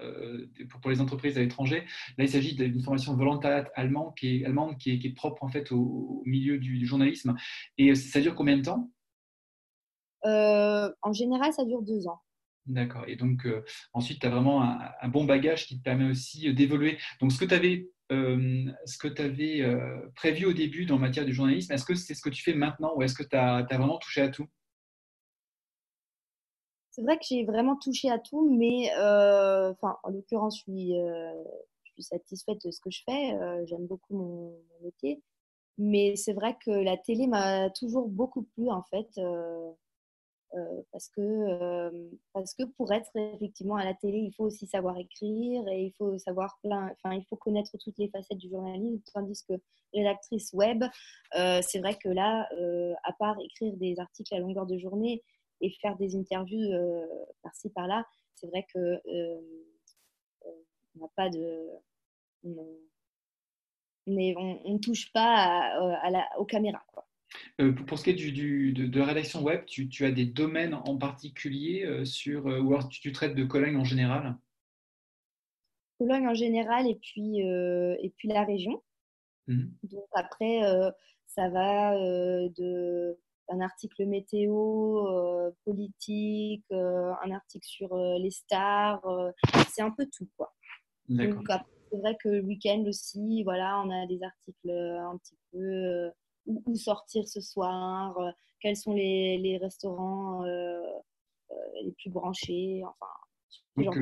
pour, 0.80 0.90
les 0.90 1.00
entreprises 1.00 1.36
à 1.36 1.40
l'étranger. 1.40 1.82
Là, 2.16 2.24
il 2.24 2.28
s'agit 2.28 2.54
d'une 2.54 2.82
formation 2.82 3.16
volontariat 3.16 3.68
allemande 3.74 4.14
qui 4.16 4.36
est, 4.36 4.44
allemande 4.44 4.78
qui 4.78 4.92
est, 4.92 5.14
propre 5.14 5.42
en 5.42 5.48
fait 5.48 5.72
au, 5.72 6.22
milieu 6.24 6.58
du, 6.58 6.86
journalisme. 6.86 7.34
Et 7.78 7.96
ça 7.96 8.20
dure 8.20 8.36
combien 8.36 8.58
de 8.58 8.62
temps? 8.62 8.92
En 10.24 11.12
général, 11.12 11.52
ça 11.52 11.64
dure 11.64 11.82
deux 11.82 12.06
ans. 12.08 12.20
D'accord. 12.66 13.04
Et 13.06 13.16
donc, 13.16 13.44
euh, 13.44 13.62
ensuite, 13.92 14.20
tu 14.20 14.26
as 14.26 14.30
vraiment 14.30 14.62
un, 14.62 15.08
bon 15.08 15.24
bagage 15.24 15.66
qui 15.66 15.78
te 15.78 15.82
permet 15.82 16.08
aussi 16.08 16.48
euh, 16.48 16.54
d'évoluer. 16.54 16.98
Donc, 17.20 17.32
ce 17.32 17.38
que 17.38 17.44
tu 17.44 17.54
avais, 17.54 17.90
ce 18.10 18.98
que 18.98 19.20
avais 19.20 20.12
prévu 20.14 20.46
au 20.46 20.52
début 20.52 20.86
dans 20.86 20.98
matière 20.98 21.24
du 21.24 21.34
journalisme, 21.34 21.72
est-ce 21.72 21.84
que 21.84 21.94
c'est 21.94 22.14
ce 22.14 22.22
que 22.22 22.30
tu 22.30 22.42
fais 22.42 22.54
maintenant 22.54 22.94
ou 22.96 23.02
est-ce 23.02 23.14
que 23.14 23.22
tu 23.22 23.36
as, 23.36 23.62
vraiment 23.70 23.98
touché 23.98 24.22
à 24.22 24.28
tout? 24.28 24.46
C'est 26.90 27.02
vrai 27.02 27.16
que 27.16 27.24
j'ai 27.28 27.44
vraiment 27.44 27.76
touché 27.76 28.08
à 28.10 28.18
tout, 28.18 28.48
mais 28.56 28.90
enfin, 28.94 29.96
en 30.02 30.10
l'occurrence, 30.10 30.58
je 30.58 30.62
suis, 30.62 30.92
je 30.92 31.92
suis 31.92 32.02
satisfaite 32.02 32.58
de 32.64 32.70
ce 32.70 32.80
que 32.80 32.90
je 32.90 33.02
fais. 33.04 33.66
J'aime 33.66 33.86
beaucoup 33.86 34.16
mon, 34.16 34.58
métier. 34.82 35.20
Mais 35.76 36.14
c'est 36.14 36.34
vrai 36.34 36.56
que 36.64 36.70
la 36.70 36.96
télé 36.96 37.26
m'a 37.26 37.68
toujours 37.70 38.08
beaucoup 38.08 38.42
plu, 38.54 38.70
en 38.70 38.84
fait. 38.84 39.08
Euh, 40.56 40.82
parce, 40.92 41.08
que, 41.08 41.20
euh, 41.20 42.10
parce 42.32 42.54
que 42.54 42.62
pour 42.76 42.92
être 42.92 43.10
effectivement 43.16 43.74
à 43.74 43.84
la 43.84 43.94
télé, 43.94 44.18
il 44.18 44.32
faut 44.32 44.44
aussi 44.44 44.66
savoir 44.68 44.96
écrire 44.98 45.66
et 45.68 45.86
il 45.86 45.92
faut 45.92 46.16
savoir 46.18 46.58
plein, 46.62 46.92
enfin, 46.92 47.16
il 47.16 47.24
faut 47.24 47.36
connaître 47.36 47.76
toutes 47.78 47.98
les 47.98 48.08
facettes 48.08 48.38
du 48.38 48.48
journalisme, 48.48 49.02
tandis 49.12 49.42
que 49.48 49.54
rédactrice 49.92 50.52
web, 50.52 50.84
euh, 51.36 51.60
c'est 51.62 51.80
vrai 51.80 51.96
que 51.96 52.08
là, 52.08 52.48
à 53.02 53.12
part 53.18 53.36
écrire 53.40 53.76
des 53.76 53.98
articles 53.98 54.32
à 54.34 54.38
longueur 54.38 54.66
de 54.66 54.78
journée 54.78 55.22
et 55.60 55.70
faire 55.80 55.96
des 55.96 56.14
interviews 56.14 56.70
par-ci 57.42 57.70
par-là, 57.70 58.06
c'est 58.34 58.46
vrai 58.48 58.64
que 58.72 59.00
on 60.96 61.00
n'a 61.00 61.08
pas 61.16 61.30
de 61.30 61.68
on 64.06 64.72
ne 64.72 64.78
touche 64.78 65.12
pas 65.12 65.34
à, 66.02 66.10
la, 66.10 66.28
aux 66.38 66.44
caméras. 66.44 66.84
Euh, 67.60 67.72
pour 67.72 67.98
ce 67.98 68.04
qui 68.04 68.10
est 68.10 68.14
du, 68.14 68.72
de, 68.72 68.98
la 68.98 69.06
rédaction 69.06 69.40
web, 69.40 69.64
tu, 69.66 70.04
as 70.04 70.10
des 70.10 70.26
domaines 70.26 70.74
en 70.74 70.96
particulier 70.96 71.84
euh, 71.84 72.04
sur, 72.04 72.48
euh, 72.48 72.60
ou 72.60 72.74
alors 72.74 72.88
tu, 72.88 73.12
traites 73.12 73.36
de 73.36 73.44
Cologne 73.44 73.76
en 73.76 73.84
général? 73.84 74.36
Cologne 75.98 76.26
en 76.26 76.34
général 76.34 76.88
et 76.88 76.96
puis, 76.96 77.38
et 77.38 78.12
puis 78.16 78.28
la 78.28 78.44
région. 78.44 78.82
Mmh. 79.46 79.66
Donc 79.84 80.06
après, 80.12 80.62
ça 81.28 81.48
va 81.48 81.96
de, 81.96 83.16
un 83.48 83.60
article 83.60 84.04
météo, 84.06 85.52
politique, 85.64 86.66
un 86.72 87.30
article 87.30 87.66
sur 87.66 87.96
les 88.18 88.32
stars. 88.32 89.00
c'est 89.72 89.82
un 89.82 89.92
peu 89.92 90.06
tout, 90.06 90.28
quoi. 90.36 90.52
Donc, 91.08 91.46
c'est 91.92 91.98
vrai 91.98 92.16
que 92.20 92.28
le 92.28 92.40
week-end 92.40 92.82
aussi, 92.88 93.44
voilà, 93.44 93.80
on 93.84 93.90
a 93.90 94.06
des 94.08 94.20
articles 94.24 94.70
un 94.70 95.16
petit 95.18 95.38
peu 95.52 96.10
où, 96.46 96.74
sortir 96.74 97.26
ce 97.28 97.40
soir, 97.40 98.16
quels 98.60 98.76
sont 98.76 98.92
les, 98.92 99.38
les 99.38 99.58
restaurants 99.58 100.44
les 101.82 101.92
plus 101.92 102.10
branchés, 102.10 102.82
enfin. 102.84 103.06
Donc, 103.76 103.96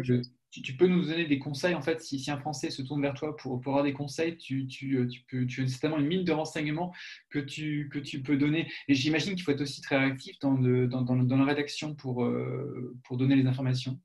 tu, 0.50 0.76
peux 0.76 0.86
nous 0.86 1.06
donner 1.06 1.24
des 1.24 1.38
conseils, 1.38 1.74
en 1.74 1.80
fait, 1.80 2.00
si, 2.02 2.18
si, 2.18 2.30
un 2.30 2.38
Français 2.38 2.68
se 2.68 2.82
tourne 2.82 3.00
vers 3.00 3.14
toi 3.14 3.34
pour, 3.36 3.60
pour 3.60 3.72
avoir 3.72 3.84
des 3.84 3.94
conseils, 3.94 4.36
tu, 4.36 4.66
tu, 4.66 4.98
euh, 4.98 5.06
tu, 5.06 5.22
peux, 5.22 5.46
tu 5.46 5.62
as 5.62 5.66
certainement 5.66 5.98
une 5.98 6.06
mine 6.06 6.24
de 6.24 6.32
renseignements 6.32 6.92
que 7.30 7.38
tu, 7.38 7.88
que 7.90 7.98
tu 7.98 8.22
peux 8.22 8.36
donner. 8.36 8.70
Et 8.86 8.94
j'imagine 8.94 9.34
qu'il 9.34 9.44
faut 9.44 9.52
être 9.52 9.62
aussi 9.62 9.80
très 9.80 9.96
réactif 9.96 10.38
dans, 10.40 10.54
dans, 10.54 11.02
dans, 11.02 11.36
la 11.36 11.44
rédaction 11.44 11.94
pour, 11.94 12.24
euh, 12.24 12.94
pour 13.04 13.16
donner 13.16 13.34
les 13.34 13.46
informations. 13.46 13.98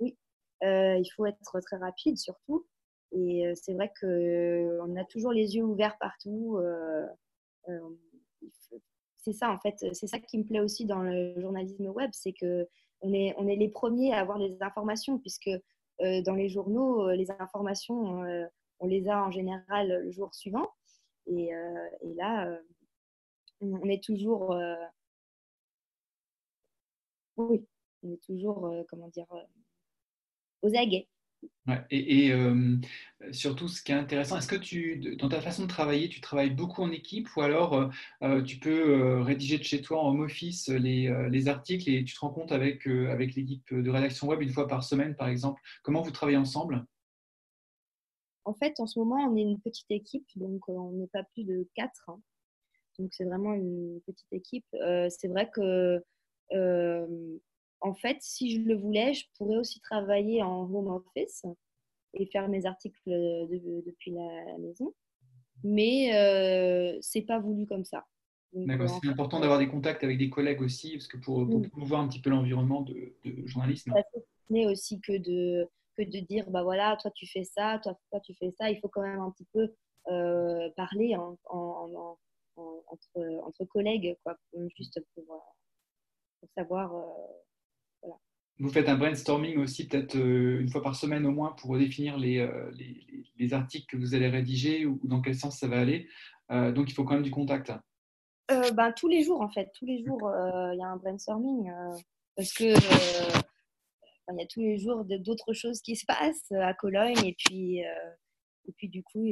Oui, 0.00 0.16
euh, 0.64 0.96
il 0.96 1.08
faut 1.14 1.26
être 1.26 1.60
très 1.60 1.76
rapide 1.76 2.18
surtout. 2.18 2.66
Et 3.12 3.44
c'est 3.54 3.74
vrai 3.74 3.92
qu'on 4.00 4.96
a 4.96 5.04
toujours 5.04 5.32
les 5.32 5.56
yeux 5.56 5.64
ouverts 5.64 5.98
partout. 5.98 6.58
C'est 9.16 9.32
ça, 9.32 9.50
en 9.50 9.58
fait, 9.58 9.76
c'est 9.92 10.06
ça 10.06 10.18
qui 10.18 10.38
me 10.38 10.44
plaît 10.44 10.60
aussi 10.60 10.86
dans 10.86 11.02
le 11.02 11.38
journalisme 11.40 11.86
web, 11.88 12.10
c'est 12.12 12.32
que 12.32 12.68
on 13.02 13.12
est, 13.12 13.34
on 13.38 13.46
est 13.46 13.56
les 13.56 13.68
premiers 13.68 14.12
à 14.12 14.20
avoir 14.20 14.38
les 14.38 14.62
informations, 14.62 15.18
puisque 15.18 15.50
euh, 16.02 16.22
dans 16.22 16.34
les 16.34 16.48
journaux, 16.48 17.08
euh, 17.08 17.14
les 17.14 17.30
informations, 17.30 18.24
euh, 18.24 18.46
on 18.78 18.86
les 18.86 19.08
a 19.08 19.22
en 19.22 19.30
général 19.30 19.88
le 20.04 20.10
jour 20.10 20.34
suivant. 20.34 20.68
Et, 21.26 21.50
et 22.02 22.14
là, 22.14 22.58
on 23.60 23.88
est 23.88 24.02
toujours. 24.02 24.56
oui, 27.36 27.64
on 28.02 28.12
est 28.12 28.22
toujours, 28.24 28.72
comment 28.88 29.08
dire, 29.08 29.26
aux 30.62 30.74
aguets 30.74 31.06
et, 31.90 32.32
euh, 32.32 32.76
surtout, 33.32 33.68
ce 33.68 33.82
qui 33.82 33.92
est 33.92 33.94
intéressant, 33.94 34.36
est-ce 34.38 34.48
que 34.48 34.56
tu, 34.56 35.16
dans 35.16 35.28
ta 35.28 35.40
façon 35.40 35.62
de 35.62 35.68
travailler, 35.68 36.08
tu 36.08 36.20
travailles 36.20 36.50
beaucoup 36.50 36.82
en 36.82 36.90
équipe 36.90 37.28
ou 37.36 37.42
alors 37.42 37.74
euh, 37.74 37.88
euh, 38.22 38.42
tu 38.42 38.58
peux 38.58 39.20
rédiger 39.20 39.58
de 39.58 39.62
chez 39.62 39.80
toi 39.80 40.02
en 40.02 40.10
home 40.10 40.20
office 40.20 40.68
les, 40.68 41.48
articles 41.48 41.88
et 41.90 42.04
tu 42.04 42.14
te 42.14 42.20
rends 42.20 42.30
compte 42.30 42.52
avec, 42.52 42.86
avec 42.86 43.34
l'équipe 43.34 43.74
de 43.74 43.90
rédaction 43.90 44.28
web 44.28 44.42
une 44.42 44.50
fois 44.50 44.66
par 44.66 44.84
semaine, 44.84 45.14
par 45.14 45.28
exemple? 45.28 45.60
Comment 45.82 46.02
vous 46.02 46.10
travaillez 46.10 46.38
ensemble? 46.38 46.84
En 48.44 48.54
fait, 48.54 48.80
en 48.80 48.86
ce 48.86 48.98
moment, 48.98 49.16
on 49.16 49.36
est 49.36 49.42
une 49.42 49.60
petite 49.60 49.90
équipe, 49.90 50.26
donc 50.36 50.68
on 50.68 50.92
n'est 50.92 51.08
pas 51.08 51.22
plus 51.34 51.44
de 51.44 51.68
quatre. 51.74 52.08
Hein. 52.08 52.20
Donc 52.98 53.10
c'est 53.12 53.24
vraiment 53.24 53.54
une 53.54 54.00
petite 54.06 54.32
équipe. 54.32 54.66
c'est 54.72 55.28
vrai 55.28 55.50
que 55.50 56.02
en 57.80 57.94
fait, 57.94 58.18
si 58.20 58.54
je 58.54 58.60
le 58.60 58.76
voulais, 58.76 59.14
je 59.14 59.24
pourrais 59.36 59.56
aussi 59.56 59.80
travailler 59.80 60.42
en 60.42 60.62
home 60.62 60.88
office 60.88 61.44
et 62.14 62.26
faire 62.26 62.48
mes 62.48 62.66
articles 62.66 63.00
depuis 63.06 64.12
la, 64.12 64.58
maison. 64.58 64.94
Mais 65.62 66.14
euh, 66.14 66.98
c'est 67.00 67.22
pas 67.22 67.38
voulu 67.38 67.66
comme 67.66 67.84
ça. 67.84 68.06
D'accord, 68.52 68.90
euh, 68.90 68.98
c'est 69.02 69.08
important 69.08 69.40
d'avoir 69.40 69.58
des 69.58 69.68
contacts 69.68 70.02
avec 70.02 70.18
des 70.18 70.30
collègues 70.30 70.60
aussi, 70.60 70.92
parce 70.92 71.06
que 71.06 71.18
pour, 71.18 71.48
pour 71.48 71.62
promouvoir 71.70 72.00
un 72.00 72.08
petit 72.08 72.20
peu 72.20 72.30
l'environnement 72.30 72.82
de, 72.82 73.14
journalisme. 73.44 73.92
Ça 73.94 74.02
n'est 74.48 74.66
aussi 74.66 75.00
que 75.00 75.16
de, 75.16 75.68
que 75.96 76.02
de 76.02 76.26
dire, 76.26 76.50
bah 76.50 76.62
voilà, 76.62 76.96
toi 77.00 77.10
tu 77.14 77.26
fais 77.26 77.44
ça, 77.44 77.78
toi, 77.82 77.96
toi 78.10 78.20
tu 78.20 78.34
fais 78.34 78.50
ça. 78.58 78.70
Il 78.70 78.80
faut 78.80 78.88
quand 78.88 79.02
même 79.02 79.20
un 79.20 79.30
petit 79.30 79.46
peu 79.52 79.72
euh, 80.08 80.68
parler 80.76 81.14
en, 81.14 81.38
entre, 81.44 83.20
entre, 83.44 83.64
collègues, 83.66 84.16
quoi, 84.24 84.36
juste 84.76 85.00
pour, 85.14 85.26
pour 86.40 86.48
savoir 86.56 86.92
vous 88.60 88.68
faites 88.68 88.88
un 88.88 88.96
brainstorming 88.96 89.56
aussi 89.56 89.88
peut-être 89.88 90.16
euh, 90.16 90.60
une 90.60 90.68
fois 90.68 90.82
par 90.82 90.94
semaine 90.94 91.26
au 91.26 91.30
moins 91.30 91.52
pour 91.52 91.76
définir 91.78 92.16
euh, 92.16 92.70
les, 92.76 93.24
les, 93.38 93.54
articles 93.54 93.86
que 93.86 93.96
vous 93.96 94.14
allez 94.14 94.28
rédiger 94.28 94.84
ou 94.84 95.00
dans 95.02 95.22
quel 95.22 95.34
sens 95.34 95.58
ça 95.58 95.66
va 95.66 95.80
aller. 95.80 96.08
Euh, 96.50 96.70
donc 96.70 96.90
il 96.90 96.94
faut 96.94 97.04
quand 97.04 97.14
même 97.14 97.22
du 97.22 97.30
contact. 97.30 97.72
ben, 98.48 98.92
tous 98.92 99.08
les 99.08 99.24
jours 99.24 99.40
en 99.40 99.48
fait, 99.48 99.70
tous 99.78 99.86
les 99.86 100.04
jours 100.04 100.30
il 100.72 100.78
y 100.78 100.82
a 100.82 100.88
un 100.88 100.96
brainstorming 100.96 101.72
parce 102.36 102.52
que 102.52 102.64
il 104.32 104.38
y 104.38 104.42
a 104.42 104.46
tous 104.46 104.60
les 104.60 104.78
jours 104.78 105.04
d'autres 105.04 105.54
choses 105.54 105.80
qui 105.80 105.96
se 105.96 106.04
passent 106.04 106.52
à 106.52 106.74
Cologne 106.74 107.18
et 107.24 107.34
puis 107.38 107.78
et 107.78 108.72
puis 108.76 108.88
du 108.88 109.02
coup 109.02 109.26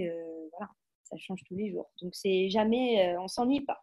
voilà 0.53 0.71
ça 1.05 1.17
change 1.19 1.41
tous 1.47 1.55
les 1.55 1.71
jours 1.71 1.91
donc 2.01 2.15
c'est 2.15 2.49
jamais 2.49 3.17
on 3.19 3.29
s'ennuie 3.29 3.61
pas. 3.61 3.83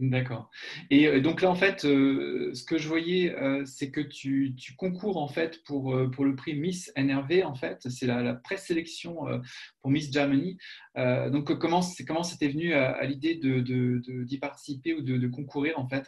D'accord. 0.00 0.48
Et 0.90 1.08
euh, 1.08 1.20
donc 1.20 1.42
là, 1.42 1.50
en 1.50 1.56
fait, 1.56 1.84
euh, 1.84 2.54
ce 2.54 2.62
que 2.62 2.78
je 2.78 2.86
voyais, 2.86 3.34
euh, 3.34 3.64
c'est 3.64 3.90
que 3.90 4.00
tu, 4.00 4.54
concours 4.76 5.16
en 5.16 5.26
fait 5.26 5.64
pour, 5.64 5.96
pour 6.12 6.24
le 6.24 6.36
prix 6.36 6.54
Miss 6.54 6.92
NRV. 6.96 7.42
En 7.42 7.56
fait, 7.56 7.88
c'est 7.88 8.06
la, 8.06 8.34
présélection 8.34 9.26
pour 9.80 9.90
Miss 9.90 10.12
Germany. 10.12 10.56
donc, 10.94 11.52
comment 11.58 11.80
comment 12.06 12.22
c'était 12.22 12.48
venu 12.48 12.74
à, 12.74 13.02
l'idée 13.04 13.34
de, 13.34 14.22
d'y 14.24 14.38
participer 14.38 14.94
ou 14.94 15.02
de, 15.02 15.26
concourir 15.26 15.78
en 15.78 15.88
fait? 15.88 16.06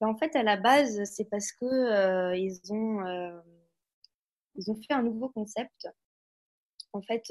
Ben, 0.00 0.08
En 0.08 0.16
fait, 0.16 0.36
à 0.36 0.42
la 0.42 0.58
base, 0.58 1.02
c'est 1.04 1.30
parce 1.30 1.50
que 1.52 2.36
ils 2.36 2.60
ont 2.70 3.02
ils 4.54 4.70
ont 4.70 4.76
fait 4.76 4.92
un 4.92 5.02
nouveau 5.02 5.30
concept. 5.30 5.88
En 6.92 7.00
fait, 7.00 7.22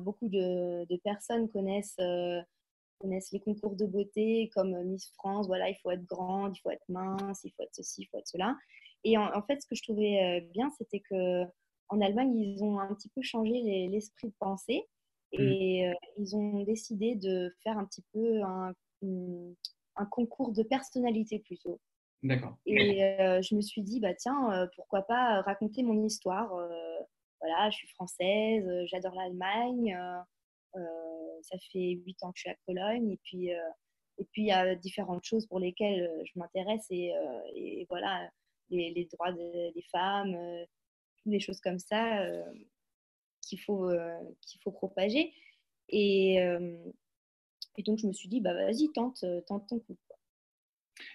beaucoup 0.00 0.28
de, 0.28 0.96
personnes 1.04 1.50
connaissent 1.50 1.98
connaissent 2.98 3.32
les 3.32 3.40
concours 3.40 3.76
de 3.76 3.86
beauté 3.86 4.50
comme 4.54 4.74
euh, 4.74 4.84
Miss 4.84 5.10
France, 5.14 5.46
voilà, 5.46 5.68
il 5.68 5.76
faut 5.76 5.90
être 5.90 6.04
grande, 6.04 6.56
il 6.56 6.60
faut 6.60 6.70
être 6.70 6.88
mince, 6.88 7.40
il 7.44 7.52
faut 7.52 7.62
être 7.62 7.74
ceci, 7.74 8.02
il 8.02 8.06
faut 8.06 8.18
être 8.18 8.28
cela. 8.28 8.56
Et 9.04 9.16
en, 9.16 9.42
fait, 9.42 9.60
ce 9.62 9.68
que 9.68 9.76
je 9.76 9.82
trouvais 9.82 10.20
euh, 10.20 10.40
bien, 10.52 10.70
c'était 10.78 11.00
que 11.00 11.44
en 11.88 12.00
Allemagne, 12.00 12.36
ils 12.36 12.64
ont 12.64 12.80
un 12.80 12.92
petit 12.94 13.08
peu 13.10 13.22
changé 13.22 13.62
l'esprit 13.88 14.28
de 14.28 14.34
pensée 14.40 14.88
et 15.30 15.86
mmh. 15.86 15.90
euh, 15.90 15.94
ils 16.18 16.36
ont 16.36 16.62
décidé 16.64 17.14
de 17.14 17.54
faire 17.62 17.78
un 17.78 17.84
petit 17.84 18.02
peu 18.12 18.42
un, 18.42 18.72
un 19.94 20.06
concours 20.06 20.50
de 20.52 20.64
personnalité 20.64 21.38
plutôt. 21.38 21.80
D'accord. 22.24 22.56
Et 22.66 22.98
je 23.42 23.54
me 23.54 23.60
suis 23.60 23.82
dit, 23.82 24.00
bah 24.00 24.14
tiens, 24.14 24.68
pourquoi 24.74 25.02
pas 25.02 25.42
raconter 25.42 25.84
mon 25.84 26.04
histoire. 26.04 26.48
voilà, 27.40 27.70
je 27.70 27.76
suis 27.76 27.88
française, 27.88 28.68
j'adore 28.86 29.14
l'Allemagne. 29.14 29.96
Euh, 30.76 31.42
ça 31.42 31.56
fait 31.72 32.00
huit 32.04 32.22
ans 32.22 32.32
que 32.32 32.38
je 32.38 32.42
suis 32.42 32.50
à 32.50 32.56
Cologne 32.66 33.12
et 33.12 33.20
puis 33.22 33.52
euh, 33.52 33.70
et 34.18 34.24
puis 34.24 34.42
il 34.42 34.48
y 34.48 34.52
a 34.52 34.74
différentes 34.74 35.24
choses 35.24 35.46
pour 35.46 35.60
lesquelles 35.60 36.02
euh, 36.02 36.22
je 36.24 36.38
m'intéresse 36.38 36.86
et, 36.90 37.86
voilà 37.88 38.30
les, 38.70 39.08
droits 39.12 39.32
des 39.32 39.84
femmes, 39.92 40.36
les 41.24 41.40
choses 41.40 41.60
comme 41.60 41.78
ça 41.78 42.26
qu'il 43.42 43.60
faut 43.60 43.90
qu'il 44.40 44.60
faut 44.62 44.72
propager 44.72 45.32
et, 45.88 46.36
et 46.36 47.82
donc 47.84 47.98
je 47.98 48.06
me 48.08 48.12
suis 48.12 48.28
dit 48.28 48.40
bah 48.40 48.54
vas-y 48.54 48.90
tente 48.92 49.24
tente 49.46 49.68
ton 49.68 49.78
coup. 49.78 49.96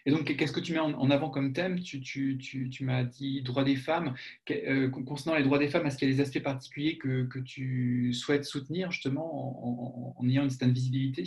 Et 0.05 0.11
donc, 0.11 0.35
qu'est-ce 0.35 0.51
que 0.51 0.59
tu 0.59 0.73
mets 0.73 0.79
en 0.79 1.09
avant 1.09 1.29
comme 1.29 1.53
thème? 1.53 1.79
Tu, 1.79 2.77
m'as 2.81 3.03
dit 3.03 3.41
droits 3.41 3.63
des 3.63 3.75
femmes. 3.75 4.15
Euh, 4.49 4.89
concernant 4.89 5.37
les 5.37 5.43
droits 5.43 5.59
des 5.59 5.69
femmes, 5.69 5.85
est-ce 5.85 5.97
qu'il 5.97 6.09
y 6.09 6.11
a 6.11 6.15
des 6.15 6.21
aspects 6.21 6.43
particuliers 6.43 6.97
que, 6.97 7.39
tu 7.39 8.13
souhaites 8.13 8.45
soutenir 8.45 8.91
justement 8.91 10.17
en, 10.19 10.29
ayant 10.29 10.43
une 10.43 10.49
certaine 10.49 10.73
visibilité? 10.73 11.23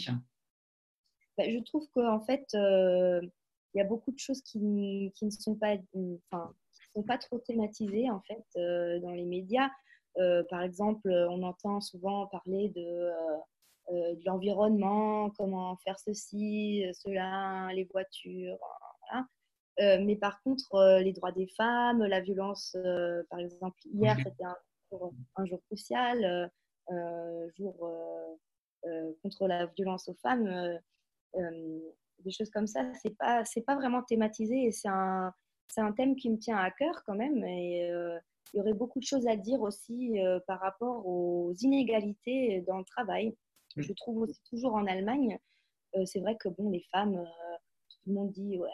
Bah, 1.36 1.44
Je 1.48 1.58
trouve 1.64 1.86
qu'en 1.92 2.20
fait, 2.20 2.46
euh, 2.54 3.20
il 3.74 3.78
y 3.78 3.80
a 3.80 3.84
beaucoup 3.84 4.12
de 4.12 4.18
choses 4.18 4.42
qui, 4.42 5.12
qui 5.14 5.24
ne 5.24 5.30
sont 5.30 5.56
pas, 5.56 5.76
enfin, 6.30 6.52
sont 6.94 7.02
pas 7.02 7.18
trop 7.18 7.38
thématisées 7.38 8.08
en 8.08 8.20
fait 8.20 8.44
euh, 8.56 9.00
dans 9.00 9.10
les 9.10 9.24
médias. 9.24 9.70
par 10.48 10.62
exemple, 10.62 11.10
on 11.30 11.42
entend 11.42 11.80
souvent 11.80 12.26
parler 12.28 12.68
de 12.68 13.10
de 13.90 14.24
l'environnement, 14.24 15.30
comment 15.30 15.76
faire 15.84 15.98
ceci, 15.98 16.84
cela, 16.94 17.68
les 17.74 17.84
voitures. 17.84 18.58
Voilà. 19.08 19.26
Euh, 19.80 19.98
mais 20.04 20.16
par 20.16 20.40
contre, 20.42 21.00
les 21.00 21.12
droits 21.12 21.32
des 21.32 21.48
femmes, 21.56 22.04
la 22.04 22.20
violence, 22.20 22.76
par 23.30 23.40
exemple, 23.40 23.78
hier, 23.92 24.16
c'était 24.18 24.44
un, 24.44 25.44
jour 25.44 25.60
crucial, 25.66 26.50
jour 27.56 27.90
contre 29.22 29.46
la 29.48 29.66
violence 29.66 30.08
aux 30.08 30.16
femmes, 30.22 30.78
des 31.34 32.30
choses 32.30 32.50
comme 32.50 32.66
ça, 32.66 32.90
c'est 33.02 33.16
pas, 33.16 33.42
pas 33.66 33.74
vraiment 33.74 34.02
thématisé 34.02 34.66
et 34.66 34.70
c'est 34.70 34.88
un, 34.88 35.32
un 35.76 35.92
thème 35.92 36.14
qui 36.16 36.30
me 36.30 36.38
tient 36.38 36.56
à 36.56 36.70
cœur 36.70 37.02
quand 37.04 37.16
même. 37.16 37.44
Et 37.44 37.88
il 38.52 38.58
y 38.58 38.60
aurait 38.60 38.74
beaucoup 38.74 39.00
de 39.00 39.04
choses 39.04 39.26
à 39.26 39.36
dire 39.36 39.60
aussi 39.60 40.16
par 40.46 40.60
rapport 40.60 41.04
aux 41.06 41.52
inégalités 41.54 42.60
dans 42.68 42.78
le 42.78 42.84
travail. 42.84 43.36
Je 43.76 43.92
trouve 43.92 44.18
aussi 44.18 44.40
toujours 44.48 44.74
en 44.74 44.86
Allemagne, 44.86 45.38
euh, 45.96 46.04
c'est 46.04 46.20
vrai 46.20 46.36
que 46.36 46.48
bon, 46.48 46.70
les 46.70 46.84
femmes, 46.92 47.16
euh, 47.16 47.56
tout 47.90 47.98
le 48.06 48.14
monde 48.14 48.32
dit, 48.32 48.58
ouais, 48.58 48.70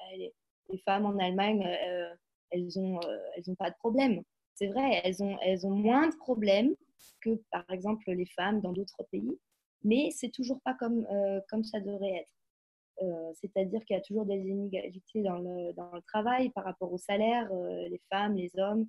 les, 0.69 0.79
femmes 0.85 1.07
en 1.07 1.19
Allemagne, 1.19 1.65
euh, 1.67 2.15
elles 2.51 2.69
n'ont 2.77 3.01
elles 3.37 3.51
ont 3.51 3.55
pas 3.55 3.71
de 3.71 3.77
problème. 3.77 4.23
C'est 4.55 4.69
vrai, 4.69 5.01
elles 5.05 5.23
ont, 5.23 5.39
elles 5.43 5.67
ont 5.67 5.75
moins 5.75 6.09
de 6.09 6.17
problèmes 6.17 6.75
que, 7.21 7.41
par 7.51 7.69
exemple, 7.71 8.11
les 8.11 8.27
femmes 8.27 8.61
dans 8.61 8.73
d'autres 8.73 9.03
pays, 9.11 9.39
mais 9.83 10.11
c'est 10.13 10.31
toujours 10.31 10.61
pas 10.63 10.75
comme, 10.75 11.07
comme 11.49 11.65
ça 11.65 11.81
devrait 11.81 12.25
être. 12.25 13.35
c'est-à-dire 13.35 13.85
qu'il 13.85 13.97
y 13.97 13.99
a 13.99 14.03
toujours 14.03 14.27
des 14.27 14.39
inégalités 14.39 15.23
dans 15.23 15.39
le, 15.39 15.73
dans 15.75 15.93
le 15.93 16.03
travail 16.03 16.51
par 16.51 16.65
rapport 16.65 16.93
au 16.93 16.99
salaire, 16.99 17.51
les 17.53 18.01
femmes, 18.11 18.37
les 18.37 18.51
hommes, 18.59 18.87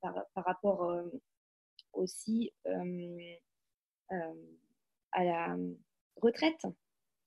par, 0.00 0.14
par, 0.34 0.44
rapport 0.44 0.90
aussi 1.92 2.52
à 5.14 5.24
la 5.24 5.56
retraite. 6.20 6.66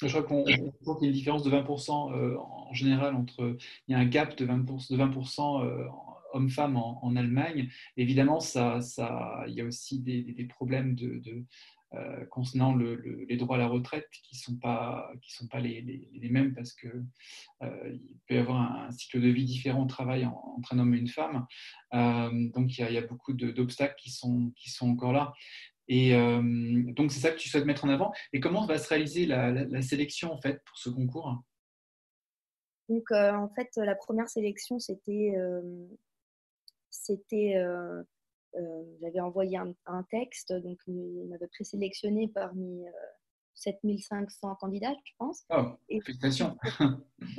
Je 0.02 0.08
crois 0.10 0.24
qu'on 0.24 0.44
qu'il 0.44 0.56
y 0.56 1.06
a 1.06 1.08
une 1.08 1.12
différence 1.12 1.44
de 1.44 1.50
20% 1.50 2.38
en 2.38 2.74
général 2.74 3.16
entre. 3.16 3.58
Il 3.88 3.94
y 3.94 3.96
a 3.96 3.98
un 3.98 4.06
gap 4.06 4.38
de 4.38 4.46
20%, 4.46 4.92
de 4.92 4.98
20% 4.98 5.90
hommes-femmes 6.34 6.78
en, 6.78 7.16
Allemagne. 7.16 7.70
Évidemment, 7.96 8.40
ça, 8.40 8.82
ça, 8.82 9.44
il 9.48 9.56
y 9.56 9.62
a 9.62 9.66
aussi 9.66 10.00
des, 10.00 10.46
problèmes 10.46 10.96
de, 10.96 11.46
euh, 11.94 12.26
concernant 12.26 12.76
les 12.76 13.38
droits 13.38 13.56
à 13.56 13.60
la 13.60 13.68
retraite 13.68 14.08
qui 14.12 14.36
ne 14.36 14.40
sont 14.40 14.58
pas, 14.58 15.12
qui 15.22 15.34
sont 15.34 15.48
pas 15.48 15.60
les, 15.60 15.82
les, 15.82 16.30
mêmes 16.30 16.54
parce 16.54 16.74
qu'il 16.74 17.06
euh, 17.64 17.98
peut 18.28 18.36
y 18.36 18.38
avoir 18.38 18.86
un, 18.86 18.92
cycle 18.92 19.22
de 19.22 19.30
vie 19.30 19.46
différent 19.46 19.84
au 19.84 19.88
travail 19.88 20.26
entre 20.26 20.74
un 20.74 20.80
homme 20.80 20.94
et 20.94 21.00
une 21.00 21.08
femme. 21.08 21.46
Euh, 21.94 22.50
donc 22.54 22.78
il 22.78 22.90
y, 22.90 22.94
y, 22.94 22.98
a, 22.98 23.02
beaucoup 23.02 23.34
d'obstacles 23.34 23.96
qui 23.98 24.12
sont, 24.12 24.52
qui 24.56 24.70
sont 24.70 24.90
encore 24.90 25.14
là. 25.14 25.34
Et 25.88 26.12
donc 26.12 27.12
c'est 27.12 27.20
ça 27.20 27.32
que 27.32 27.38
tu 27.38 27.50
souhaites 27.50 27.66
mettre 27.66 27.86
en 27.86 27.90
avant. 27.90 28.12
Et 28.34 28.40
comment 28.40 28.66
va 28.66 28.78
se 28.78 28.90
réaliser 28.90 29.26
la, 29.26 29.52
la, 29.52 29.82
sélection 29.82 30.34
en 30.34 30.42
fait 30.42 30.62
pour 30.66 30.78
ce 30.78 30.90
concours? 30.90 31.42
Donc 32.90 33.10
en 33.12 33.50
fait 33.56 33.70
la 33.78 33.96
première 33.96 34.28
sélection 34.28 34.80
c'était 34.80 35.34
c'était 36.90 37.56
euh, 38.56 38.84
j'avais 39.02 39.20
envoyé 39.20 39.58
un, 39.58 40.04
texte, 40.10 40.54
donc 40.54 40.80
il 40.88 41.28
m'avait 41.30 41.48
présélectionné 41.48 42.28
parmi 42.28 42.86
7500 43.56 44.50
euh, 44.50 44.54
candidats, 44.60 44.96
je 45.04 45.12
pense. 45.18 45.44
Oh, 45.50 45.74
et 45.90 46.00
félicitations 46.02 46.58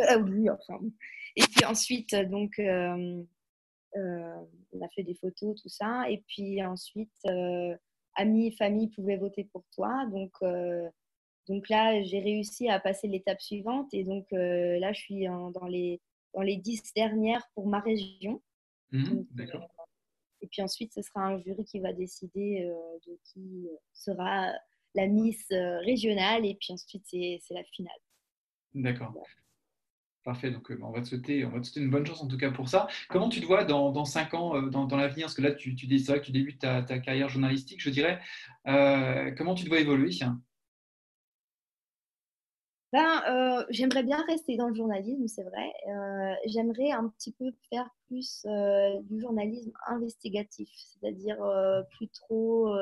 ah 0.09 0.19
Oui, 0.19 0.49
enfin. 0.51 0.79
Et 1.37 1.43
puis 1.43 1.65
ensuite, 1.65 2.15
donc, 2.15 2.59
euh, 2.59 3.25
on 3.95 4.83
a 4.83 4.89
fait 4.95 5.03
des 5.03 5.15
photos, 5.15 5.61
tout 5.61 5.69
ça. 5.69 6.09
Et 6.11 6.23
puis 6.29 6.63
ensuite, 6.65 7.11
amis, 8.19 8.53
famille 8.53 8.89
pouvaient 8.89 9.17
voter 9.17 9.45
pour 9.45 9.65
toi. 9.73 10.07
Donc, 10.07 10.33
donc 11.47 11.69
là, 11.69 12.03
j'ai 12.03 12.21
réussi 12.21 12.69
à 12.69 12.79
passer 12.79 13.09
l'étape 13.09 13.41
suivante. 13.41 13.89
Et 13.93 14.05
donc 14.05 14.27
là, 14.33 14.93
je 14.93 15.01
suis 15.01 15.25
dans, 15.25 15.67
les, 15.67 16.01
dans 16.35 16.43
les 16.43 16.57
dix 16.57 16.83
dernières 16.95 17.49
pour 17.55 17.67
ma 17.67 17.81
région. 17.81 18.43
Mmh, 18.93 19.23
d'accord. 19.31 19.69
Et 20.41 20.47
puis 20.47 20.63
ensuite, 20.63 20.95
ce 20.95 21.03
sera 21.03 21.27
un 21.27 21.39
jury 21.39 21.65
qui 21.65 21.81
va 21.81 21.93
décider 21.93 22.65
euh, 22.65 22.99
de 23.07 23.19
qui 23.25 23.69
euh, 23.69 23.77
sera 23.93 24.53
la 24.95 25.07
Miss 25.07 25.45
euh, 25.51 25.79
régionale. 25.81 26.47
Et 26.47 26.55
puis 26.55 26.73
ensuite, 26.73 27.05
c'est 27.07 27.41
la 27.51 27.65
finale. 27.65 27.99
D'accord. 28.75 29.15
Parfait, 30.29 30.51
donc 30.51 30.71
on, 30.83 30.91
va 30.91 31.01
te 31.01 31.09
souhaiter, 31.09 31.47
on 31.47 31.49
va 31.49 31.61
une 31.77 31.89
bonne 31.89 32.05
chance 32.05 32.21
en 32.21 32.29
tout 32.29 32.37
cas 32.37 32.51
pour 32.51 32.69
ça. 32.69 32.87
Comment 33.09 33.31
tu 33.31 33.41
te 33.41 33.47
vois 33.47 33.65
dans, 33.65 33.91
dans 33.93 34.05
5 34.05 34.35
ans, 34.35 34.61
dans, 34.61 34.85
dans 34.85 34.97
l'avenir? 34.99 35.25
Parce 35.25 35.35
que 35.35 35.41
là, 35.41 35.53
tu, 35.53 35.75
tu 35.75 35.89
tu 35.89 36.33
débutes 36.33 36.59
ta, 36.59 36.83
carrière 36.99 37.31
journalistique, 37.31 37.81
je 37.81 37.89
dirais. 37.89 38.21
comment 38.67 39.55
tu 39.55 39.65
te 39.65 39.71
vois 39.71 39.81
évoluer 39.81 40.11
ben, 42.93 43.23
euh, 43.27 43.65
J'aimerais 43.71 44.03
bien 44.03 44.23
rester 44.29 44.59
dans 44.59 44.69
le 44.69 44.75
journalisme, 44.75 45.27
c'est 45.29 45.45
vrai. 45.45 45.73
Euh, 45.89 46.35
j'aimerais 46.45 46.91
un 46.91 47.09
petit 47.09 47.33
peu 47.33 47.51
faire 47.71 47.89
plus 48.07 48.45
euh, 48.45 49.01
du 49.05 49.23
journalisme 49.23 49.73
investigatif, 49.87 50.69
c'est-à-dire 50.75 51.39
plus 51.93 52.11
trop 52.11 52.77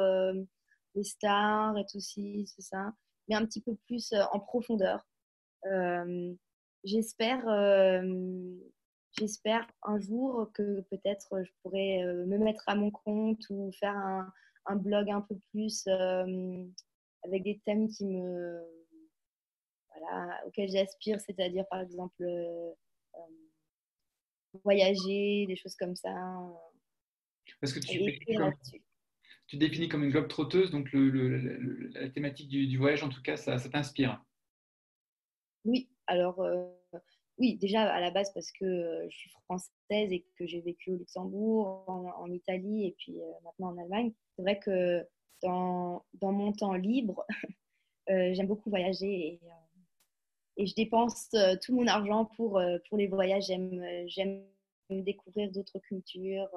les 0.96 1.04
stars 1.04 1.78
et 1.78 1.87
tout 1.87 2.00
ça, 2.00 2.92
mais 3.28 3.37
un 3.37 3.46
petit 3.46 3.61
peu 3.61 3.76
plus 3.87 4.12
en 4.32 4.40
profondeur. 4.40 5.06
J'espère 6.87 7.44
j'espère 9.18 9.66
un 9.83 9.99
jour 9.99 10.51
que 10.55 10.81
peut-être 10.90 11.42
je 11.42 11.51
pourrais 11.62 12.03
me 12.27 12.38
mettre 12.38 12.62
à 12.68 12.75
mon 12.75 12.90
compte 12.90 13.42
ou 13.51 13.70
faire 13.72 13.96
un, 13.96 14.33
un 14.66 14.77
blog 14.77 15.11
un 15.11 15.20
peu 15.20 15.37
plus 15.51 15.87
avec 17.22 17.42
des 17.42 17.61
thèmes 17.66 17.88
qui 17.88 18.07
me 18.07 18.62
auquel 20.46 20.68
j'aspire, 20.70 21.20
c'est-à-dire 21.20 21.66
par 21.68 21.81
exemple 21.81 22.22
euh, 22.22 22.70
euh, 23.14 24.59
voyager, 24.64 25.46
des 25.46 25.57
choses 25.57 25.77
comme 25.77 25.96
ça. 25.96 26.14
Parce 27.61 27.72
que 27.72 27.81
tu, 27.81 28.18
tu 29.46 29.57
définis 29.57 29.88
comme 29.88 30.05
une 30.05 30.11
globe 30.11 30.29
trotteuse, 30.29 30.70
donc 30.70 30.92
le, 30.92 31.88
la 31.88 32.09
thématique 32.11 32.49
du, 32.49 32.77
voyage, 32.77 33.03
en 33.03 33.09
tout 33.09 33.22
cas, 33.22 33.37
ça, 33.37 33.59
ça 33.59 33.68
t'inspire. 33.68 34.22
Oui, 35.64 35.88
alors 36.07 36.40
euh, 36.40 36.66
oui, 37.38 37.57
déjà 37.57 37.83
à 37.83 38.01
la 38.01 38.11
base 38.11 38.33
parce 38.33 38.51
que 38.53 39.07
je 39.09 39.16
suis 39.16 39.31
française 39.45 39.71
et 39.90 40.25
que 40.38 40.47
j'ai 40.47 40.61
vécu 40.61 40.92
au 40.92 40.97
Luxembourg, 40.97 41.85
en, 41.88 42.31
Italie 42.31 42.87
et 42.87 42.97
puis 42.99 43.21
maintenant 43.45 43.69
en 43.69 43.79
Allemagne. 43.79 44.12
C'est 44.35 44.42
vrai 44.42 44.59
que 44.59 45.07
dans, 45.42 46.03
mon 46.23 46.53
temps 46.53 46.75
libre, 46.75 47.27
j'aime 48.09 48.47
beaucoup 48.47 48.71
voyager 48.71 49.40
et 50.57 50.66
je 50.66 50.75
dépense 50.75 51.29
euh, 51.35 51.55
tout 51.62 51.75
mon 51.75 51.87
argent 51.87 52.25
pour, 52.37 52.59
euh, 52.59 52.79
pour 52.88 52.99
les 52.99 53.07
voyages. 53.07 53.51
Euh, 53.51 54.05
j'aime 54.07 54.42
découvrir 54.90 55.51
d'autres 55.51 55.79
cultures, 55.81 56.49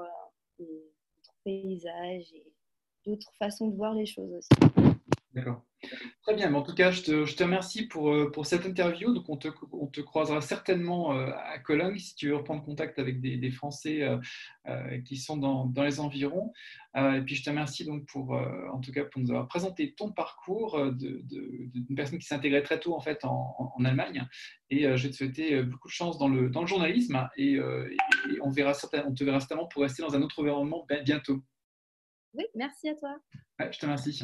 d'autres 0.59 1.35
paysages 1.43 2.31
et 2.33 2.53
d'autres 3.05 3.31
façons 3.37 3.67
de 3.67 3.75
voir 3.75 3.93
les 3.93 4.05
choses 4.05 4.31
aussi. 4.33 4.88
D'accord. 5.33 5.63
Très 6.23 6.35
bien, 6.35 6.53
en 6.53 6.61
tout 6.63 6.73
cas, 6.73 6.91
je 6.91 7.03
te, 7.03 7.25
je 7.25 7.35
te 7.35 7.43
remercie 7.43 7.87
pour, 7.87 8.11
euh, 8.11 8.31
pour, 8.31 8.45
cette 8.45 8.65
interview. 8.65 9.13
Donc, 9.13 9.29
on 9.29 9.37
te, 9.37 9.47
on 9.71 9.87
te, 9.87 10.01
croisera 10.01 10.41
certainement 10.41 11.13
euh, 11.13 11.31
à 11.31 11.59
Cologne 11.59 11.97
si 11.97 12.15
tu 12.15 12.29
veux 12.29 12.35
reprendre 12.35 12.63
contact 12.65 12.99
avec 12.99 13.21
des, 13.21 13.37
des 13.37 13.51
Français 13.51 14.01
euh, 14.01 14.99
qui 15.05 15.17
sont 15.17 15.37
dans, 15.37 15.65
dans 15.65 15.83
les 15.83 15.99
environs. 15.99 16.51
et 16.95 17.21
puis, 17.21 17.35
je 17.35 17.43
te 17.43 17.49
remercie 17.49 17.85
donc 17.85 18.05
pour, 18.07 18.31
en 18.31 18.79
tout 18.79 18.91
cas, 18.91 19.05
pour 19.05 19.21
nous 19.21 19.29
avoir 19.29 19.47
présenté 19.47 19.93
ton 19.93 20.11
parcours 20.11 20.91
d'une 20.93 21.95
personne 21.95 22.19
qui 22.19 22.25
s'est 22.25 22.35
intégrée 22.35 22.63
très 22.63 22.79
tôt 22.79 22.95
en 22.95 22.99
fait 22.99 23.23
en, 23.23 23.73
en, 23.75 23.85
Allemagne. 23.85 24.27
Et 24.69 24.83
je 24.97 25.03
vais 25.03 25.09
te 25.11 25.15
souhaiter 25.15 25.63
beaucoup 25.63 25.87
de 25.87 25.93
chance 25.93 26.17
dans 26.17 26.27
le, 26.27 26.49
dans 26.49 26.61
le 26.61 26.67
journalisme 26.67 27.29
et, 27.37 27.59
on, 28.41 28.49
verra 28.49 28.73
on 29.05 29.13
te 29.13 29.23
verra 29.23 29.39
certainement 29.39 29.67
pour 29.67 29.83
rester 29.83 30.01
dans 30.01 30.15
un 30.15 30.21
autre 30.21 30.39
environnement 30.39 30.85
bientôt. 31.05 31.41
Oui, 32.33 32.45
merci 32.55 32.89
à 32.89 32.95
toi. 32.95 33.17
je 33.59 33.77
te 33.77 33.85
remercie. 33.85 34.23